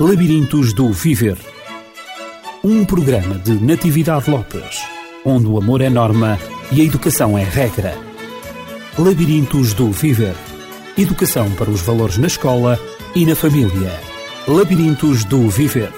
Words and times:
Labirintos 0.00 0.72
do 0.72 0.90
Viver. 0.90 1.36
Um 2.64 2.82
programa 2.82 3.38
de 3.38 3.52
Natividade 3.62 4.30
Lopes, 4.30 4.80
onde 5.22 5.46
o 5.46 5.58
amor 5.58 5.82
é 5.82 5.90
norma 5.90 6.38
e 6.72 6.80
a 6.80 6.84
educação 6.84 7.36
é 7.36 7.44
regra. 7.44 7.94
Labirintos 8.98 9.74
do 9.74 9.92
Viver. 9.92 10.34
Educação 10.96 11.50
para 11.56 11.70
os 11.70 11.82
valores 11.82 12.16
na 12.16 12.26
escola 12.26 12.80
e 13.14 13.26
na 13.26 13.36
família. 13.36 13.92
Labirintos 14.48 15.24
do 15.24 15.50
Viver. 15.50 15.92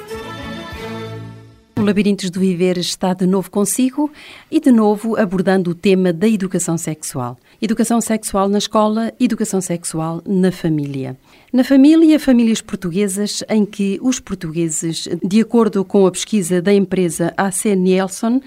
O 1.79 1.82
Labirintos 1.82 2.30
do 2.30 2.40
Viver 2.40 2.76
está 2.79 3.14
de 3.14 3.26
novo 3.26 3.48
consigo 3.48 4.11
e 4.50 4.58
de 4.58 4.72
novo 4.72 5.16
abordando 5.16 5.70
o 5.70 5.74
tema 5.74 6.12
da 6.12 6.26
educação 6.26 6.76
sexual. 6.76 7.38
Educação 7.62 8.00
sexual 8.00 8.48
na 8.48 8.58
escola, 8.58 9.12
educação 9.20 9.61
sexual 9.61 10.20
na 10.26 10.50
família. 10.50 11.16
Na 11.55 11.62
família, 11.62 12.18
famílias 12.18 12.61
portuguesas 12.61 13.44
em 13.49 13.64
que 13.64 13.96
os 14.03 14.18
portugueses, 14.18 15.07
de 15.22 15.40
acordo 15.40 15.85
com 15.85 16.04
a 16.04 16.11
pesquisa 16.11 16.61
da 16.61 16.75
empresa 16.75 17.32
AC 17.36 17.76
Nielsen, 17.76 18.43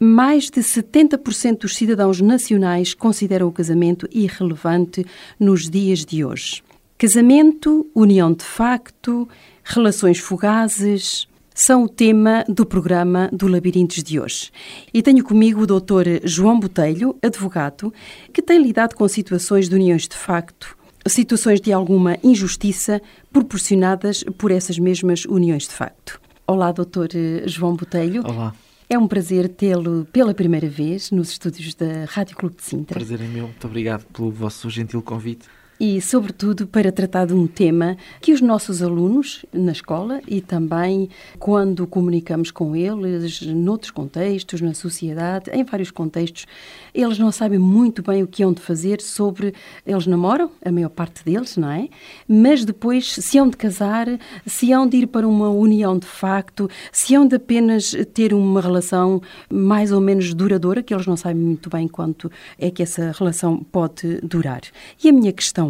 mais 0.00 0.48
de 0.48 0.62
70% 0.62 1.58
dos 1.58 1.76
cidadãos 1.76 2.22
nacionais 2.22 2.94
consideram 2.94 3.48
o 3.48 3.52
casamento 3.52 4.08
irrelevante 4.10 5.04
nos 5.38 5.68
dias 5.68 6.06
de 6.06 6.24
hoje. 6.24 6.62
Casamento, 6.96 7.86
união 7.94 8.32
de 8.32 8.44
facto, 8.44 9.28
relações 9.62 10.18
fugazes, 10.18 11.28
são 11.54 11.84
o 11.84 11.88
tema 11.88 12.46
do 12.48 12.64
programa 12.64 13.28
do 13.30 13.46
Labirintos 13.46 14.02
de 14.02 14.18
hoje. 14.18 14.50
E 14.94 15.02
tenho 15.02 15.22
comigo 15.22 15.64
o 15.64 15.66
Dr. 15.66 16.24
João 16.24 16.58
Botelho, 16.58 17.14
advogado, 17.20 17.92
que 18.32 18.40
tem 18.40 18.62
lidado 18.62 18.94
com 18.94 19.06
situações 19.06 19.68
de 19.68 19.74
uniões 19.74 20.08
de 20.08 20.16
facto, 20.16 20.77
situações 21.08 21.60
de 21.60 21.72
alguma 21.72 22.16
injustiça 22.22 23.00
proporcionadas 23.32 24.24
por 24.36 24.50
essas 24.50 24.78
mesmas 24.78 25.24
uniões 25.24 25.64
de 25.64 25.74
facto. 25.74 26.20
Olá, 26.46 26.72
Dr. 26.72 27.46
João 27.46 27.74
Botelho. 27.74 28.22
Olá. 28.26 28.54
É 28.90 28.98
um 28.98 29.06
prazer 29.06 29.48
tê-lo 29.48 30.06
pela 30.10 30.32
primeira 30.32 30.68
vez 30.68 31.10
nos 31.10 31.30
estúdios 31.30 31.74
da 31.74 32.06
Rádio 32.06 32.36
Clube 32.36 32.56
de 32.56 32.62
Sintra. 32.62 32.94
Prazer 32.98 33.20
é 33.20 33.26
meu. 33.26 33.44
Muito 33.44 33.66
obrigado 33.66 34.04
pelo 34.06 34.30
vosso 34.30 34.70
gentil 34.70 35.02
convite 35.02 35.46
e, 35.80 36.00
sobretudo, 36.00 36.66
para 36.66 36.90
tratar 36.90 37.26
de 37.26 37.34
um 37.34 37.46
tema 37.46 37.96
que 38.20 38.32
os 38.32 38.40
nossos 38.40 38.82
alunos 38.82 39.44
na 39.52 39.72
escola 39.72 40.20
e 40.26 40.40
também 40.40 41.08
quando 41.38 41.86
comunicamos 41.86 42.50
com 42.50 42.74
eles, 42.74 43.42
noutros 43.42 43.90
contextos, 43.90 44.60
na 44.60 44.74
sociedade, 44.74 45.50
em 45.52 45.62
vários 45.62 45.90
contextos, 45.90 46.46
eles 46.92 47.18
não 47.18 47.30
sabem 47.30 47.58
muito 47.58 48.02
bem 48.02 48.22
o 48.22 48.26
que 48.26 48.42
hão 48.42 48.52
de 48.52 48.60
fazer 48.60 49.00
sobre. 49.00 49.54
Eles 49.86 50.06
namoram, 50.06 50.50
a 50.64 50.72
maior 50.72 50.88
parte 50.88 51.24
deles, 51.24 51.56
não 51.56 51.70
é? 51.70 51.88
Mas 52.26 52.64
depois, 52.64 53.12
se 53.12 53.38
hão 53.38 53.48
de 53.48 53.56
casar, 53.56 54.06
se 54.44 54.72
hão 54.72 54.86
de 54.86 54.96
ir 54.98 55.06
para 55.06 55.28
uma 55.28 55.48
união 55.48 55.96
de 55.96 56.06
facto, 56.06 56.68
se 56.90 57.14
hão 57.14 57.26
de 57.26 57.36
apenas 57.36 57.94
ter 58.12 58.34
uma 58.34 58.60
relação 58.60 59.22
mais 59.48 59.92
ou 59.92 60.00
menos 60.00 60.34
duradoura, 60.34 60.82
que 60.82 60.92
eles 60.92 61.06
não 61.06 61.16
sabem 61.16 61.40
muito 61.40 61.70
bem 61.70 61.86
quanto 61.86 62.30
é 62.58 62.70
que 62.70 62.82
essa 62.82 63.12
relação 63.16 63.58
pode 63.70 64.20
durar. 64.22 64.62
E 65.02 65.08
a 65.08 65.12
minha 65.12 65.32
questão 65.32 65.67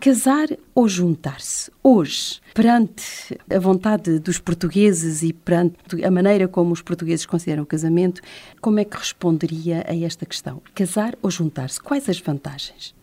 casar 0.00 0.48
ou 0.74 0.88
juntar-se? 0.88 1.70
Hoje, 1.82 2.40
perante 2.54 3.38
a 3.50 3.58
vontade 3.58 4.18
dos 4.18 4.38
portugueses 4.38 5.22
e 5.22 5.32
perante 5.32 6.04
a 6.04 6.10
maneira 6.10 6.46
como 6.48 6.72
os 6.72 6.82
portugueses 6.82 7.26
consideram 7.26 7.62
o 7.62 7.66
casamento, 7.66 8.20
como 8.60 8.78
é 8.78 8.84
que 8.84 8.96
responderia 8.96 9.84
a 9.88 9.96
esta 9.96 10.26
questão? 10.26 10.62
Casar 10.74 11.16
ou 11.22 11.30
juntar-se? 11.30 11.80
Quais 11.80 12.08
as 12.08 12.20
vantagens? 12.20 12.94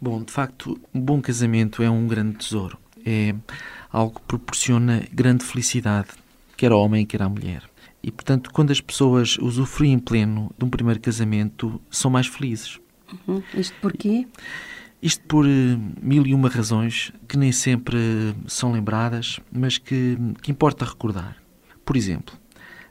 Bom, 0.00 0.22
de 0.22 0.32
facto, 0.32 0.78
um 0.92 1.00
bom 1.00 1.20
casamento 1.20 1.82
é 1.82 1.90
um 1.90 2.06
grande 2.06 2.36
tesouro. 2.36 2.78
É 3.06 3.34
algo 3.90 4.20
que 4.20 4.26
proporciona 4.26 5.04
grande 5.12 5.44
felicidade, 5.44 6.08
quer 6.56 6.72
ao 6.72 6.80
homem, 6.80 7.06
quer 7.06 7.22
à 7.22 7.28
mulher. 7.28 7.62
E, 8.02 8.10
portanto, 8.10 8.50
quando 8.52 8.70
as 8.70 8.80
pessoas 8.80 9.38
usufruem 9.38 9.98
pleno 9.98 10.50
de 10.58 10.64
um 10.64 10.68
primeiro 10.68 11.00
casamento, 11.00 11.80
são 11.90 12.10
mais 12.10 12.26
felizes. 12.26 12.78
Uhum. 13.26 13.42
Isto 13.54 13.74
porquê? 13.80 14.26
Isto 15.04 15.22
por 15.26 15.44
eh, 15.44 15.78
mil 16.00 16.26
e 16.26 16.32
uma 16.32 16.48
razões 16.48 17.12
que 17.28 17.36
nem 17.36 17.52
sempre 17.52 17.98
são 18.46 18.72
lembradas, 18.72 19.38
mas 19.52 19.76
que, 19.76 20.16
que 20.40 20.50
importa 20.50 20.82
recordar. 20.86 21.36
Por 21.84 21.94
exemplo, 21.94 22.34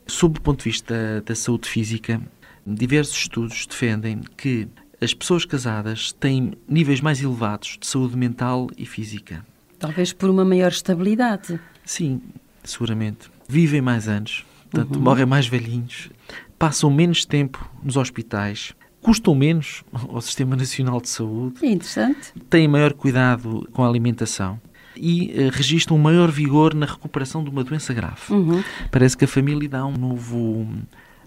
sob 0.06 0.38
o 0.38 0.42
ponto 0.42 0.60
de 0.60 0.66
vista 0.66 0.94
da, 0.94 1.20
da 1.22 1.36
saúde 1.36 1.68
física, 1.68 2.22
diversos 2.68 3.18
estudos 3.18 3.66
defendem 3.66 4.22
que 4.38 4.68
as 5.02 5.12
pessoas 5.12 5.44
casadas 5.44 6.12
têm 6.12 6.54
níveis 6.70 7.02
mais 7.02 7.20
elevados 7.20 7.80
de 7.82 7.88
saúde 7.88 8.16
mental 8.16 8.68
e 8.78 8.86
física. 8.86 9.44
Talvez 9.80 10.14
por 10.14 10.30
uma 10.30 10.46
maior 10.46 10.70
estabilidade. 10.70 11.60
Sim, 11.84 12.22
seguramente. 12.64 13.32
Vivem 13.50 13.82
mais 13.82 14.08
anos, 14.08 14.46
portanto, 14.70 14.98
uhum. 14.98 15.02
morrem 15.02 15.26
mais 15.26 15.48
velhinhos, 15.48 16.12
passam 16.60 16.92
menos 16.92 17.26
tempo 17.26 17.68
nos 17.84 17.98
hospitais, 17.98 18.76
custam 19.04 19.36
menos 19.36 19.84
ao 19.92 20.22
Sistema 20.22 20.56
Nacional 20.56 21.02
de 21.02 21.10
Saúde. 21.10 21.64
É 21.64 21.70
interessante. 21.70 22.34
Têm 22.50 22.68
maior 22.68 22.94
cuidado 22.94 23.68
com 23.74 23.84
a 23.84 23.88
alimentação 23.88 24.60
e 24.96 25.34
uh, 25.36 25.50
registram 25.52 25.98
um 25.98 26.00
maior 26.00 26.32
vigor 26.32 26.74
na 26.74 26.86
recuperação 26.86 27.44
de 27.44 27.50
uma 27.50 27.64
doença 27.64 27.94
grave. 27.94 28.22
Uhum. 28.30 28.64
Parece 28.90 29.18
que 29.18 29.26
a 29.26 29.28
família 29.28 29.68
dá 29.68 29.86
um 29.86 29.98
novo 29.98 30.68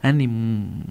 ânimo, 0.03 0.35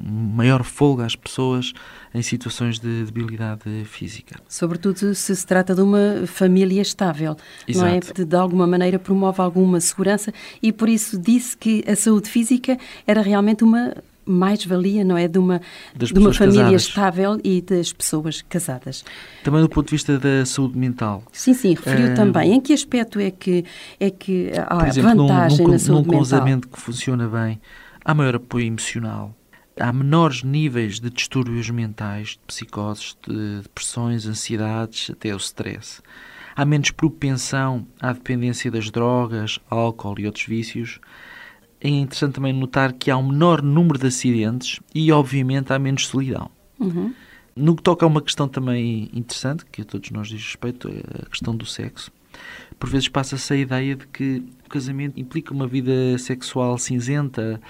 um 0.05 0.35
maior 0.35 0.63
folga 0.63 1.05
às 1.05 1.15
pessoas 1.15 1.73
em 2.13 2.21
situações 2.21 2.79
de 2.79 3.05
debilidade 3.05 3.83
física. 3.85 4.39
Sobretudo 4.47 5.15
se 5.15 5.35
se 5.35 5.45
trata 5.45 5.73
de 5.73 5.81
uma 5.81 6.25
família 6.27 6.81
estável, 6.81 7.35
Exato. 7.67 7.87
não 7.87 7.95
é? 7.95 8.25
De 8.25 8.35
alguma 8.35 8.67
maneira 8.67 8.99
promove 8.99 9.41
alguma 9.41 9.79
segurança 9.79 10.33
e 10.61 10.71
por 10.71 10.89
isso 10.89 11.17
disse 11.17 11.55
que 11.57 11.83
a 11.87 11.95
saúde 11.95 12.29
física 12.29 12.77
era 13.07 13.21
realmente 13.21 13.63
uma 13.63 13.95
mais-valia, 14.25 15.03
não 15.03 15.17
é? 15.17 15.27
De 15.27 15.37
uma, 15.37 15.61
de 15.95 16.13
uma 16.13 16.33
família 16.33 16.63
casadas. 16.63 16.81
estável 16.81 17.39
e 17.43 17.61
das 17.61 17.93
pessoas 17.93 18.41
casadas. 18.41 19.05
Também 19.43 19.61
do 19.61 19.69
ponto 19.69 19.87
de 19.87 19.91
vista 19.91 20.17
da 20.17 20.45
saúde 20.45 20.77
mental. 20.77 21.23
Sim, 21.31 21.53
sim, 21.53 21.73
referiu 21.75 22.11
uh, 22.11 22.15
também. 22.15 22.53
Em 22.53 22.61
que 22.61 22.73
aspecto 22.73 23.19
é 23.19 23.31
que, 23.31 23.63
é 23.99 24.09
que 24.09 24.51
há 24.67 24.87
exemplo, 24.87 25.27
vantagem 25.27 25.59
num, 25.59 25.65
num, 25.65 25.71
na 25.73 25.79
saúde 25.79 26.07
num 26.07 26.11
mental? 26.11 26.13
Num 26.13 26.19
casamento 26.19 26.67
que 26.67 26.79
funciona 26.79 27.27
bem, 27.27 27.61
há 28.03 28.13
maior 28.13 28.35
apoio 28.35 28.65
emocional, 28.65 29.35
há 29.79 29.93
menores 29.93 30.43
níveis 30.43 30.99
de 30.99 31.09
distúrbios 31.09 31.69
mentais, 31.69 32.29
de 32.29 32.39
psicoses, 32.47 33.15
de 33.27 33.61
depressões, 33.61 34.25
ansiedades, 34.25 35.09
até 35.11 35.33
o 35.33 35.37
stress. 35.37 36.01
Há 36.55 36.63
menos 36.63 36.89
propensão 36.91 37.85
à 37.99 38.13
dependência 38.13 38.71
das 38.71 38.89
drogas, 38.89 39.59
álcool 39.69 40.15
e 40.19 40.25
outros 40.25 40.45
vícios 40.45 40.99
é 41.85 41.89
interessante 41.89 42.33
também 42.33 42.53
notar 42.53 42.93
que 42.93 43.11
há 43.11 43.17
um 43.17 43.27
menor 43.29 43.61
número 43.61 43.99
de 43.99 44.07
acidentes 44.07 44.79
e, 44.93 45.11
obviamente, 45.11 45.71
há 45.71 45.77
menos 45.77 46.07
solidão. 46.07 46.49
Uhum. 46.79 47.13
No 47.55 47.75
que 47.75 47.83
toca 47.83 48.05
a 48.05 48.07
uma 48.07 48.21
questão 48.21 48.47
também 48.47 49.09
interessante, 49.13 49.65
que 49.65 49.81
a 49.81 49.85
todos 49.85 50.09
nós 50.11 50.27
diz 50.27 50.41
respeito, 50.43 50.89
é 50.89 51.23
a 51.23 51.29
questão 51.29 51.55
do 51.55 51.65
sexo. 51.65 52.11
Por 52.77 52.89
vezes 52.89 53.07
passa-se 53.07 53.53
a 53.53 53.55
ideia 53.55 53.95
de 53.95 54.05
que 54.07 54.43
o 54.65 54.69
casamento 54.69 55.17
implica 55.17 55.53
uma 55.53 55.65
vida 55.65 56.17
sexual 56.17 56.77
cinzenta, 56.77 57.61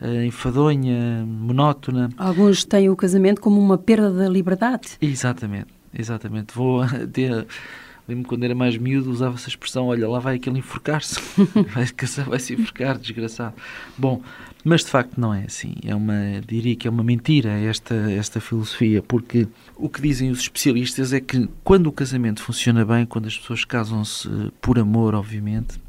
eh, 0.00 0.24
enfadonha, 0.24 1.26
monótona. 1.26 2.08
Alguns 2.16 2.64
têm 2.64 2.88
o 2.88 2.96
casamento 2.96 3.40
como 3.42 3.60
uma 3.60 3.76
perda 3.76 4.10
da 4.10 4.28
liberdade. 4.28 4.96
Exatamente, 5.02 5.66
exatamente. 5.92 6.54
Vou 6.54 6.82
ter 7.12 7.46
Lembro-me 8.06 8.28
quando 8.28 8.44
era 8.44 8.54
mais 8.54 8.76
miúdo, 8.76 9.10
usava 9.10 9.34
essa 9.34 9.48
expressão: 9.48 9.86
olha, 9.86 10.08
lá 10.08 10.18
vai 10.18 10.36
aquele 10.36 10.58
enforcar-se, 10.58 11.18
vai, 11.72 11.86
vai 12.26 12.38
se 12.38 12.54
enforcar, 12.54 12.98
desgraçado. 12.98 13.54
Bom, 13.96 14.22
mas 14.62 14.82
de 14.84 14.90
facto 14.90 15.18
não 15.18 15.32
é 15.32 15.44
assim. 15.44 15.74
É 15.84 15.94
uma, 15.94 16.40
diria 16.46 16.76
que 16.76 16.86
é 16.86 16.90
uma 16.90 17.02
mentira 17.02 17.50
esta, 17.50 17.94
esta 18.12 18.40
filosofia, 18.40 19.02
porque 19.02 19.48
o 19.76 19.88
que 19.88 20.02
dizem 20.02 20.30
os 20.30 20.40
especialistas 20.40 21.12
é 21.12 21.20
que 21.20 21.48
quando 21.62 21.86
o 21.86 21.92
casamento 21.92 22.42
funciona 22.42 22.84
bem, 22.84 23.06
quando 23.06 23.26
as 23.26 23.38
pessoas 23.38 23.64
casam-se 23.64 24.28
por 24.60 24.78
amor, 24.78 25.14
obviamente, 25.14 25.80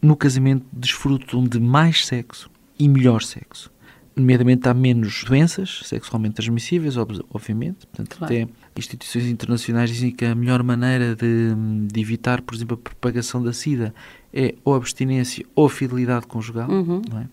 no 0.00 0.16
casamento 0.16 0.64
desfrutam 0.72 1.44
de 1.44 1.58
mais 1.58 2.06
sexo 2.06 2.50
e 2.78 2.88
melhor 2.88 3.22
sexo 3.22 3.74
nomeadamente 4.16 4.68
há 4.68 4.74
menos 4.74 5.24
doenças 5.24 5.80
sexualmente 5.84 6.36
transmissíveis, 6.36 6.96
obviamente. 6.96 7.86
Portanto, 7.86 8.16
claro. 8.16 8.34
até 8.34 8.48
instituições 8.76 9.26
internacionais 9.26 9.90
dizem 9.90 10.10
que 10.10 10.24
a 10.24 10.34
melhor 10.34 10.62
maneira 10.62 11.14
de, 11.14 11.54
de, 11.86 12.00
evitar, 12.00 12.42
por 12.42 12.54
exemplo, 12.54 12.74
a 12.74 12.88
propagação 12.88 13.42
da 13.42 13.52
SIDA 13.52 13.94
é 14.32 14.54
ou 14.64 14.74
abstinência 14.74 15.44
ou 15.54 15.68
fidelidade 15.68 16.26
conjugal. 16.26 16.68
Uhum. 16.68 17.02
Não 17.08 17.20
é? 17.20 17.28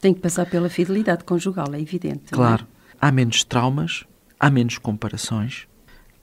Tem 0.00 0.14
que 0.14 0.20
passar 0.20 0.46
pela 0.46 0.68
fidelidade 0.68 1.24
conjugal, 1.24 1.74
é 1.74 1.80
evidente. 1.80 2.30
Claro. 2.30 2.64
É? 2.64 2.96
Há 3.00 3.10
menos 3.10 3.42
traumas, 3.42 4.04
há 4.38 4.48
menos 4.50 4.78
comparações, 4.78 5.66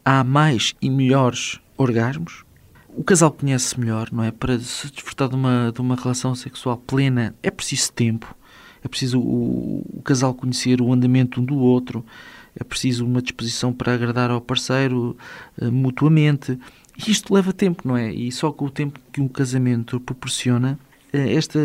há 0.04 0.24
mais 0.24 0.74
e 0.81 0.90
melhores 0.90 1.60
orgasmos. 1.78 2.46
O 2.90 3.04
casal 3.04 3.31
conhece 3.31 3.78
melhor, 3.78 4.10
não 4.12 4.24
é? 4.24 4.31
Para 4.31 4.57
se 4.60 4.90
desfrutar 4.90 5.28
de 5.28 5.36
uma, 5.36 5.72
de 5.74 5.81
uma 5.81 5.96
relação 5.96 6.34
sexual 6.34 6.78
plena 6.78 7.36
é 7.44 7.52
preciso 7.52 7.92
tempo 7.92 8.34
é 8.86 8.88
preciso 8.88 9.19
o, 9.19 9.84
o 9.98 10.02
casal 10.04 10.34
conhecer 10.36 10.80
o 10.80 10.94
andamento 10.94 11.42
um 11.42 11.44
do 11.44 11.57
outro, 11.57 12.06
é 12.56 12.63
preciso 12.63 13.06
uma 13.06 13.22
disposição 13.22 13.74
para 13.74 13.94
agradar 13.94 14.31
ao 14.31 14.42
parceiro 14.42 15.18
uh, 15.62 15.72
mutuamente. 15.72 16.57
Isto 16.98 17.34
leva 17.34 17.52
tempo, 17.52 17.88
não 17.88 17.98
é? 17.98 18.13
E 18.13 18.31
só 18.31 18.52
com 18.52 18.66
o 18.66 18.69
tempo 18.69 19.00
que 19.12 19.19
um 19.19 19.28
casamento 19.28 20.00
proporciona 20.00 20.80
eh, 21.12 21.34
esta, 21.34 21.60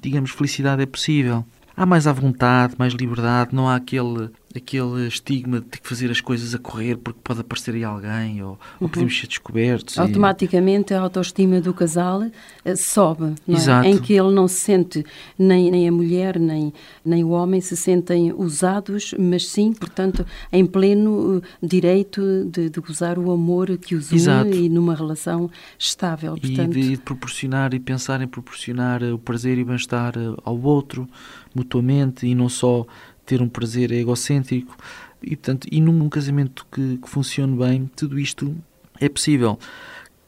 digamos, 0.00 0.30
felicidade 0.30 0.82
é 0.82 0.86
possível. 0.86 1.44
Há 1.76 1.84
mais 1.84 2.06
à 2.06 2.12
vontade, 2.12 2.74
mais 2.78 2.92
liberdade, 2.92 3.54
não 3.54 3.68
há 3.68 3.76
aquele 3.76 4.30
aquele 4.56 5.08
estigma 5.08 5.60
de 5.60 5.66
ter 5.66 5.80
que 5.80 5.88
fazer 5.88 6.10
as 6.10 6.20
coisas 6.20 6.54
a 6.54 6.58
correr 6.58 6.96
porque 6.96 7.18
pode 7.24 7.40
aparecer 7.40 7.74
aí 7.74 7.82
alguém 7.82 8.40
ou, 8.42 8.50
uhum. 8.50 8.56
ou 8.82 8.88
podemos 8.88 9.18
ser 9.18 9.26
descobertos. 9.26 9.98
Automaticamente 9.98 10.92
e... 10.92 10.96
a 10.96 11.00
autoestima 11.00 11.60
do 11.60 11.74
casal 11.74 12.22
uh, 12.22 12.76
sobe, 12.76 13.34
é? 13.48 13.88
em 13.88 13.98
que 13.98 14.12
ele 14.12 14.32
não 14.32 14.46
se 14.46 14.60
sente, 14.60 15.04
nem, 15.36 15.70
nem 15.70 15.88
a 15.88 15.92
mulher 15.92 16.38
nem, 16.38 16.72
nem 17.04 17.24
o 17.24 17.30
homem 17.30 17.60
se 17.60 17.76
sentem 17.76 18.32
usados, 18.32 19.12
mas 19.18 19.48
sim, 19.48 19.72
portanto, 19.72 20.24
em 20.52 20.64
pleno 20.64 21.38
uh, 21.38 21.42
direito 21.60 22.44
de, 22.44 22.70
de 22.70 22.80
gozar 22.80 23.18
o 23.18 23.32
amor 23.32 23.76
que 23.78 23.96
os 23.96 24.12
une 24.12 24.20
Exato. 24.20 24.54
e 24.54 24.68
numa 24.68 24.94
relação 24.94 25.50
estável. 25.76 26.36
Portanto... 26.36 26.78
E 26.78 26.82
de, 26.82 26.90
de 26.90 26.96
proporcionar 26.98 27.74
e 27.74 27.80
pensar 27.80 28.22
em 28.22 28.28
proporcionar 28.28 29.02
uh, 29.02 29.14
o 29.14 29.18
prazer 29.18 29.58
e 29.58 29.64
bem-estar 29.64 30.14
ao 30.44 30.60
outro 30.60 31.08
mutuamente 31.54 32.26
e 32.26 32.34
não 32.34 32.48
só 32.48 32.84
ter 33.24 33.42
um 33.42 33.48
prazer 33.48 33.90
egocêntrico 33.92 34.76
e, 35.22 35.36
portanto, 35.36 35.66
e 35.70 35.80
num, 35.80 36.08
casamento 36.08 36.66
que, 36.70 36.98
que 36.98 37.08
funcione 37.08 37.56
bem, 37.56 37.90
tudo 37.96 38.18
isto 38.18 38.54
é 39.00 39.08
possível. 39.08 39.58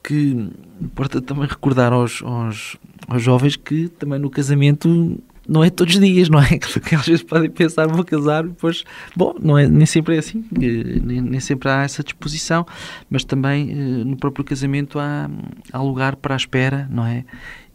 Que 0.03 0.51
importa 0.81 1.21
também 1.21 1.47
recordar 1.47 1.93
aos, 1.93 2.23
aos, 2.23 2.77
aos 3.09 3.23
jovens 3.23 3.57
que 3.57 3.89
também 3.89 4.19
no 4.19 4.31
casamento 4.31 5.21
não 5.49 5.63
é 5.63 5.71
todos 5.71 5.95
os 5.95 6.01
dias, 6.01 6.29
não 6.29 6.41
é? 6.41 6.59
Que 6.59 6.95
às 6.95 7.07
vezes 7.07 7.23
podem 7.23 7.51
pensar, 7.51 7.87
vou 7.87 8.05
casar, 8.05 8.45
depois, 8.45 8.85
bom, 9.15 9.35
não 9.41 9.57
é, 9.57 9.69
nem 9.69 9.87
sempre 9.87 10.17
é 10.17 10.19
assim, 10.19 10.45
eh, 10.61 11.01
nem, 11.03 11.21
nem 11.21 11.41
sempre 11.41 11.69
há 11.69 11.83
essa 11.83 12.03
disposição, 12.03 12.67
mas 13.09 13.25
também 13.25 13.71
eh, 13.71 14.05
no 14.05 14.17
próprio 14.17 14.45
casamento 14.45 14.99
há, 14.99 15.31
há 15.73 15.83
lugar 15.83 16.17
para 16.17 16.35
a 16.35 16.37
espera, 16.37 16.89
não 16.91 17.07
é? 17.07 17.25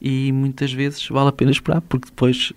E 0.01 0.31
muitas 0.31 0.73
vezes 0.73 1.07
vale 1.07 1.29
a 1.29 1.31
pena 1.31 1.51
esperar, 1.51 1.79
porque 1.81 2.07
depois 2.07 2.51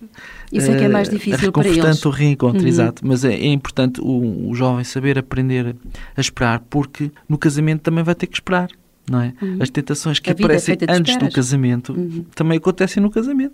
isso 0.51 0.71
é 0.71 0.77
que 0.77 0.83
é 0.83 0.87
mais 0.87 1.07
eh, 1.07 1.11
difícil 1.11 1.51
para 1.51 1.67
eles. 1.67 2.03
o 2.03 2.09
reencontro, 2.09 2.61
uhum. 2.61 2.67
exato. 2.67 3.05
Mas 3.05 3.23
é, 3.23 3.33
é 3.33 3.47
importante 3.47 4.01
o, 4.01 4.49
o, 4.49 4.55
jovem 4.55 4.83
saber 4.83 5.19
aprender 5.19 5.75
a 6.17 6.21
esperar, 6.21 6.61
porque 6.61 7.11
no 7.29 7.37
casamento 7.37 7.81
também 7.81 8.03
vai 8.03 8.15
ter 8.15 8.25
que 8.25 8.35
esperar. 8.35 8.69
Não 9.07 9.21
é? 9.21 9.33
Uhum. 9.39 9.57
As 9.59 9.69
tentações 9.69 10.17
que 10.17 10.31
aparecem 10.31 10.75
é 10.81 10.91
antes 10.91 11.15
do 11.17 11.29
casamento 11.29 11.93
uhum. 11.93 12.25
também 12.33 12.57
acontecem 12.57 13.03
no 13.03 13.11
casamento. 13.11 13.53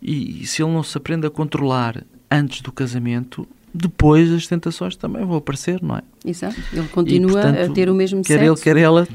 E, 0.00 0.42
e 0.42 0.46
se 0.46 0.62
ele 0.62 0.72
não 0.72 0.82
se 0.82 0.96
aprende 0.96 1.26
a 1.26 1.30
controlar 1.30 2.02
antes 2.30 2.62
do 2.62 2.72
casamento, 2.72 3.46
depois 3.74 4.30
as 4.30 4.46
tentações 4.46 4.96
também 4.96 5.24
vão 5.24 5.36
aparecer, 5.36 5.80
não 5.82 5.96
é? 5.96 6.02
Exato. 6.24 6.56
Ele 6.72 6.86
continua 6.88 7.30
e, 7.30 7.32
portanto, 7.32 7.70
a 7.70 7.74
ter 7.74 7.88
o 7.88 7.94
mesmo 7.94 8.22
quer 8.22 8.38
sexo. 8.38 8.52
ele, 8.52 8.60
quer 8.60 8.76
ela, 8.76 9.08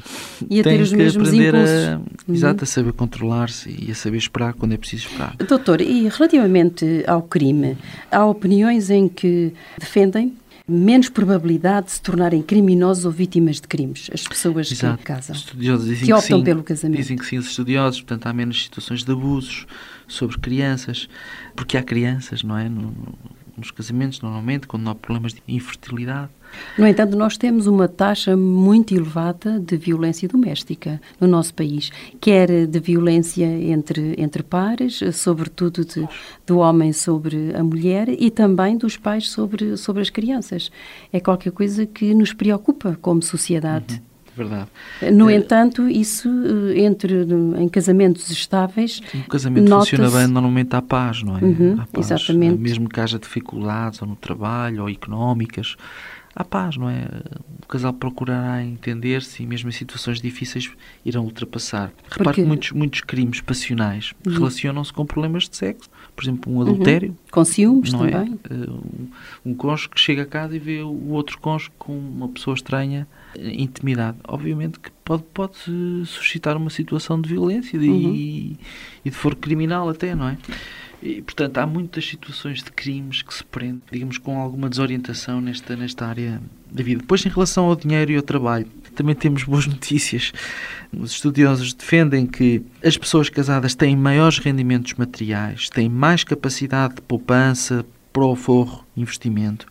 e 0.50 0.60
a 0.60 0.64
ter 0.64 0.80
os 0.80 0.92
mesmos 0.92 1.32
impulsos. 1.32 1.88
A, 1.88 1.96
uhum. 1.96 2.34
Exato, 2.34 2.64
a 2.64 2.66
saber 2.66 2.92
controlar-se 2.92 3.74
e 3.78 3.90
a 3.90 3.94
saber 3.94 4.18
esperar 4.18 4.54
quando 4.54 4.72
é 4.72 4.76
preciso 4.76 5.06
esperar. 5.06 5.36
Doutor, 5.36 5.80
e 5.80 6.08
relativamente 6.08 7.04
ao 7.06 7.22
crime, 7.22 7.78
há 8.10 8.26
opiniões 8.26 8.90
em 8.90 9.08
que 9.08 9.52
defendem 9.78 10.34
menos 10.68 11.08
probabilidade 11.08 11.86
de 11.86 11.92
se 11.92 12.02
tornarem 12.02 12.42
criminosos 12.42 13.06
ou 13.06 13.10
vítimas 13.10 13.56
de 13.56 13.66
crimes, 13.66 14.10
as 14.12 14.24
pessoas 14.24 14.70
Exato. 14.70 14.98
que 14.98 15.04
casam, 15.04 15.34
estudiosos 15.34 15.86
dizem 15.86 16.04
que 16.04 16.12
optam 16.12 16.28
que 16.28 16.34
sim, 16.36 16.44
pelo 16.44 16.62
casamento. 16.62 16.98
Dizem 16.98 17.16
que 17.16 17.24
sim, 17.24 17.38
os 17.38 17.46
estudiosos, 17.46 18.02
portanto 18.02 18.26
há 18.26 18.32
menos 18.34 18.64
situações 18.64 19.02
de 19.02 19.10
abusos 19.10 19.66
sobre 20.06 20.36
crianças, 20.36 21.08
porque 21.56 21.78
há 21.78 21.82
crianças, 21.82 22.42
não 22.42 22.58
é? 22.58 22.68
No, 22.68 22.92
nos 23.58 23.70
casamentos, 23.70 24.20
normalmente, 24.20 24.66
quando 24.66 24.88
há 24.88 24.94
problemas 24.94 25.34
de 25.34 25.42
infertilidade. 25.48 26.30
No 26.78 26.86
entanto, 26.86 27.16
nós 27.16 27.36
temos 27.36 27.66
uma 27.66 27.86
taxa 27.88 28.36
muito 28.36 28.94
elevada 28.94 29.60
de 29.60 29.76
violência 29.76 30.26
doméstica 30.26 31.00
no 31.20 31.26
nosso 31.26 31.52
país, 31.52 31.90
quer 32.20 32.66
de 32.66 32.80
violência 32.80 33.44
entre, 33.44 34.14
entre 34.16 34.42
pares, 34.42 35.00
sobretudo 35.12 35.84
de, 35.84 36.08
do 36.46 36.58
homem 36.58 36.92
sobre 36.92 37.54
a 37.54 37.62
mulher 37.62 38.08
e 38.08 38.30
também 38.30 38.78
dos 38.78 38.96
pais 38.96 39.28
sobre, 39.28 39.76
sobre 39.76 40.00
as 40.00 40.08
crianças. 40.08 40.70
É 41.12 41.20
qualquer 41.20 41.52
coisa 41.52 41.84
que 41.84 42.14
nos 42.14 42.32
preocupa 42.32 42.96
como 43.02 43.22
sociedade. 43.22 43.96
Uhum 43.96 44.07
verdade. 44.38 44.68
No 45.12 45.28
é, 45.28 45.34
entanto, 45.34 45.88
isso 45.88 46.28
eh, 46.28 46.80
entre 46.80 47.26
em 47.58 47.68
casamentos 47.68 48.30
estáveis. 48.30 49.00
O 49.14 49.28
casamento 49.28 49.68
funciona 49.68 50.10
bem 50.10 50.26
normalmente 50.26 50.74
à 50.74 50.82
paz, 50.82 51.22
não 51.22 51.36
é? 51.36 51.42
Uhum, 51.42 51.76
paz, 51.76 52.10
exatamente. 52.10 52.58
Mesmo 52.58 52.88
que 52.88 53.00
haja 53.00 53.18
dificuldades 53.18 54.00
ou 54.00 54.08
no 54.08 54.16
trabalho 54.16 54.82
ou 54.82 54.90
económicas, 54.90 55.76
à 56.34 56.44
paz, 56.44 56.76
não 56.76 56.88
é? 56.88 57.06
O 57.68 57.70
casal 57.70 57.92
procurará 57.92 58.64
entender-se 58.64 59.42
e 59.42 59.46
mesmo 59.46 59.68
em 59.68 59.72
situações 59.72 60.22
difíceis 60.22 60.70
irão 61.04 61.22
ultrapassar. 61.24 61.92
Porque... 62.04 62.18
Repare 62.20 62.36
que 62.36 62.42
muitos, 62.42 62.72
muitos 62.72 63.02
crimes 63.02 63.42
passionais 63.42 64.14
uhum. 64.26 64.32
relacionam-se 64.32 64.90
com 64.90 65.04
problemas 65.04 65.46
de 65.50 65.54
sexo. 65.54 65.90
Por 66.16 66.24
exemplo, 66.24 66.50
um 66.50 66.62
adultério. 66.62 67.10
Uhum. 67.10 67.16
Com 67.30 67.44
ciúmes 67.44 67.92
não 67.92 68.00
também. 68.00 68.40
É? 68.48 68.54
Um, 68.54 69.08
um 69.50 69.54
cônjuge 69.54 69.90
que 69.90 70.00
chega 70.00 70.22
a 70.22 70.26
casa 70.26 70.56
e 70.56 70.58
vê 70.58 70.80
o 70.80 71.10
outro 71.10 71.38
cônjuge 71.38 71.70
com 71.78 71.92
uma 71.92 72.28
pessoa 72.28 72.54
estranha 72.54 73.06
intimidade. 73.36 74.16
Obviamente 74.26 74.80
que 74.80 74.90
pode, 75.04 75.24
pode 75.34 75.58
suscitar 76.06 76.56
uma 76.56 76.70
situação 76.70 77.20
de 77.20 77.28
violência 77.28 77.78
de, 77.78 77.90
uhum. 77.90 78.14
e, 78.14 78.56
e 79.04 79.10
de 79.10 79.14
foro 79.14 79.36
criminal 79.36 79.90
até, 79.90 80.14
não 80.14 80.30
é? 80.30 80.38
E, 81.02 81.22
portanto, 81.22 81.58
há 81.58 81.66
muitas 81.66 82.06
situações 82.06 82.62
de 82.62 82.72
crimes 82.72 83.22
que 83.22 83.32
se 83.32 83.44
prendem, 83.44 83.82
digamos, 83.90 84.18
com 84.18 84.40
alguma 84.40 84.68
desorientação 84.68 85.40
nesta, 85.40 85.76
nesta 85.76 86.06
área 86.06 86.40
da 86.70 86.82
vida. 86.82 87.00
Depois, 87.00 87.24
em 87.24 87.28
relação 87.28 87.66
ao 87.66 87.76
dinheiro 87.76 88.10
e 88.10 88.16
ao 88.16 88.22
trabalho, 88.22 88.66
também 88.96 89.14
temos 89.14 89.44
boas 89.44 89.66
notícias. 89.66 90.32
Os 90.92 91.12
estudiosos 91.12 91.72
defendem 91.72 92.26
que 92.26 92.62
as 92.82 92.96
pessoas 92.96 93.28
casadas 93.28 93.76
têm 93.76 93.96
maiores 93.96 94.38
rendimentos 94.38 94.94
materiais, 94.94 95.68
têm 95.70 95.88
mais 95.88 96.24
capacidade 96.24 96.96
de 96.96 97.02
poupança, 97.02 97.86
para 98.18 98.26
o 98.26 98.34
forro, 98.34 98.84
investimento, 98.96 99.66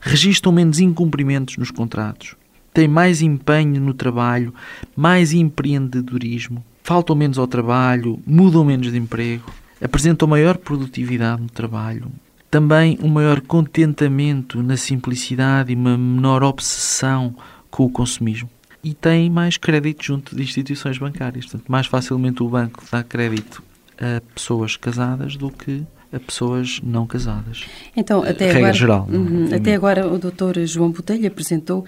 registram 0.00 0.50
menos 0.50 0.80
incumprimentos 0.80 1.58
nos 1.58 1.70
contratos, 1.70 2.34
têm 2.72 2.88
mais 2.88 3.20
empenho 3.20 3.80
no 3.82 3.92
trabalho, 3.92 4.54
mais 4.96 5.34
empreendedorismo, 5.34 6.64
faltam 6.82 7.14
menos 7.14 7.38
ao 7.38 7.46
trabalho, 7.46 8.18
mudam 8.26 8.64
menos 8.64 8.90
de 8.90 8.96
emprego, 8.96 9.52
apresentam 9.82 10.28
maior 10.28 10.56
produtividade 10.56 11.42
no 11.42 11.50
trabalho, 11.50 12.10
também 12.50 12.98
um 13.02 13.08
maior 13.08 13.40
contentamento 13.40 14.62
na 14.62 14.76
simplicidade 14.76 15.72
e 15.72 15.74
uma 15.74 15.96
menor 15.96 16.42
obsessão 16.42 17.34
com 17.70 17.84
o 17.84 17.90
consumismo. 17.90 18.48
E 18.84 18.92
têm 18.92 19.30
mais 19.30 19.56
crédito 19.56 20.04
junto 20.04 20.36
de 20.36 20.42
instituições 20.42 20.98
bancárias. 20.98 21.46
Portanto, 21.46 21.70
mais 21.70 21.86
facilmente 21.86 22.42
o 22.42 22.48
banco 22.48 22.84
dá 22.90 23.02
crédito 23.02 23.62
a 23.96 24.20
pessoas 24.34 24.76
casadas 24.76 25.36
do 25.36 25.50
que 25.50 25.82
a 26.12 26.20
pessoas 26.20 26.80
não 26.82 27.06
casadas. 27.06 27.64
Então, 27.96 28.22
até 28.22 28.46
Regra 28.46 28.58
agora, 28.58 28.72
geral. 28.72 29.08
Uhum, 29.10 29.48
até 29.54 29.74
agora 29.74 30.06
o 30.06 30.18
Dr. 30.18 30.60
João 30.66 30.90
Botelho 30.90 31.26
apresentou 31.26 31.84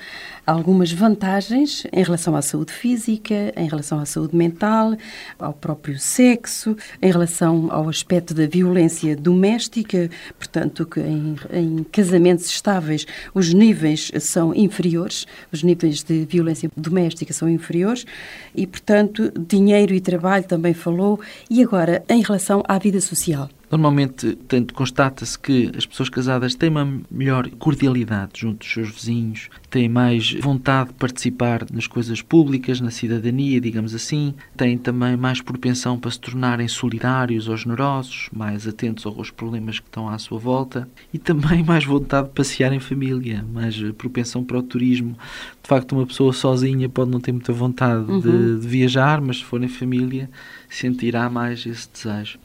algumas 0.47 0.91
vantagens 0.91 1.87
em 1.93 2.03
relação 2.03 2.35
à 2.35 2.41
saúde 2.41 2.73
física, 2.73 3.53
em 3.57 3.69
relação 3.69 3.99
à 3.99 4.07
saúde 4.07 4.35
mental, 4.35 4.97
ao 5.39 5.53
próprio 5.53 5.99
sexo, 5.99 6.77
em 7.03 7.11
relação 7.11 7.69
ao 7.71 7.89
aspecto 7.89 8.33
da 8.33 8.47
violência 8.47 9.15
doméstica, 9.15 10.11
portanto, 10.39 10.87
que 10.87 11.01
em, 11.01 11.37
em 11.53 11.85
casamentos 11.85 12.47
estáveis 12.47 13.07
os 13.35 13.53
níveis 13.53 14.11
são 14.21 14.55
inferiores, 14.55 15.27
os 15.53 15.63
níveis 15.63 16.03
de 16.03 16.25
violência 16.25 16.71
doméstica 16.75 17.33
são 17.33 17.49
inferiores 17.49 18.07
e, 18.55 18.67
portanto, 18.67 19.31
dinheiro 19.39 19.93
e 19.93 20.01
trabalho 20.01 20.45
também 20.45 20.73
falou. 20.73 21.21
E 21.51 21.63
agora, 21.63 22.03
em 22.09 22.23
relação 22.23 22.63
à 22.67 22.79
vida 22.79 23.01
social? 23.01 23.51
Normalmente, 23.75 24.37
tanto 24.47 24.73
constata-se 24.73 25.37
que 25.37 25.73
as 25.77 25.85
pessoas 25.85 26.09
casadas 26.09 26.55
têm 26.55 26.71
uma 26.71 27.01
melhor 27.11 27.51
cordialidade 27.59 28.43
junto 28.43 28.59
dos 28.59 28.73
seus 28.73 28.89
vizinhos, 28.89 29.51
têm 29.69 29.89
mais 29.89 30.33
vontade 30.35 30.91
de 30.91 30.95
participar 30.95 31.67
nas 31.73 31.89
coisas 31.89 32.23
públicas, 32.23 32.81
na 32.81 32.93
cidadania, 32.93 33.61
digamos 33.61 33.93
assim, 33.93 34.33
têm 34.57 34.79
também 34.79 35.17
mais 35.17 35.41
propensão 35.41 35.99
para 35.99 36.13
se 36.13 36.21
tornarem 36.21 36.69
solidários 36.69 37.49
ou 37.49 37.57
generosos, 37.57 38.29
mais 38.33 38.65
atentos 38.69 39.05
aos 39.07 39.33
problemas 39.33 39.81
que 39.81 39.89
estão 39.89 40.09
à 40.09 40.17
sua 40.19 40.39
volta 40.39 40.89
e 41.13 41.19
também 41.19 41.61
mais 41.67 41.85
vontade 41.85 42.29
de 42.29 42.35
passear 42.35 42.73
em 42.73 42.79
família, 42.79 43.45
mais 43.53 43.77
propensão 43.99 44.45
para 44.45 44.57
o 44.57 44.63
turismo. 44.63 45.19
De 45.61 45.69
facto, 45.69 45.97
uma 45.97 46.07
pessoa 46.07 46.33
sozinha 46.33 46.89
pode 46.89 47.11
não 47.11 47.19
ter 47.19 47.33
muita 47.33 47.53
vontade 47.53 48.09
uhum. 48.09 48.21
de, 48.21 48.61
de 48.61 48.69
viajar, 48.69 49.21
mas 49.21 49.39
se 49.39 49.45
for 49.45 49.61
em 49.61 49.67
família, 49.67 50.31
sentirá 50.71 51.29
mais 51.29 51.67
esse 51.67 51.89
desejo. 51.93 52.39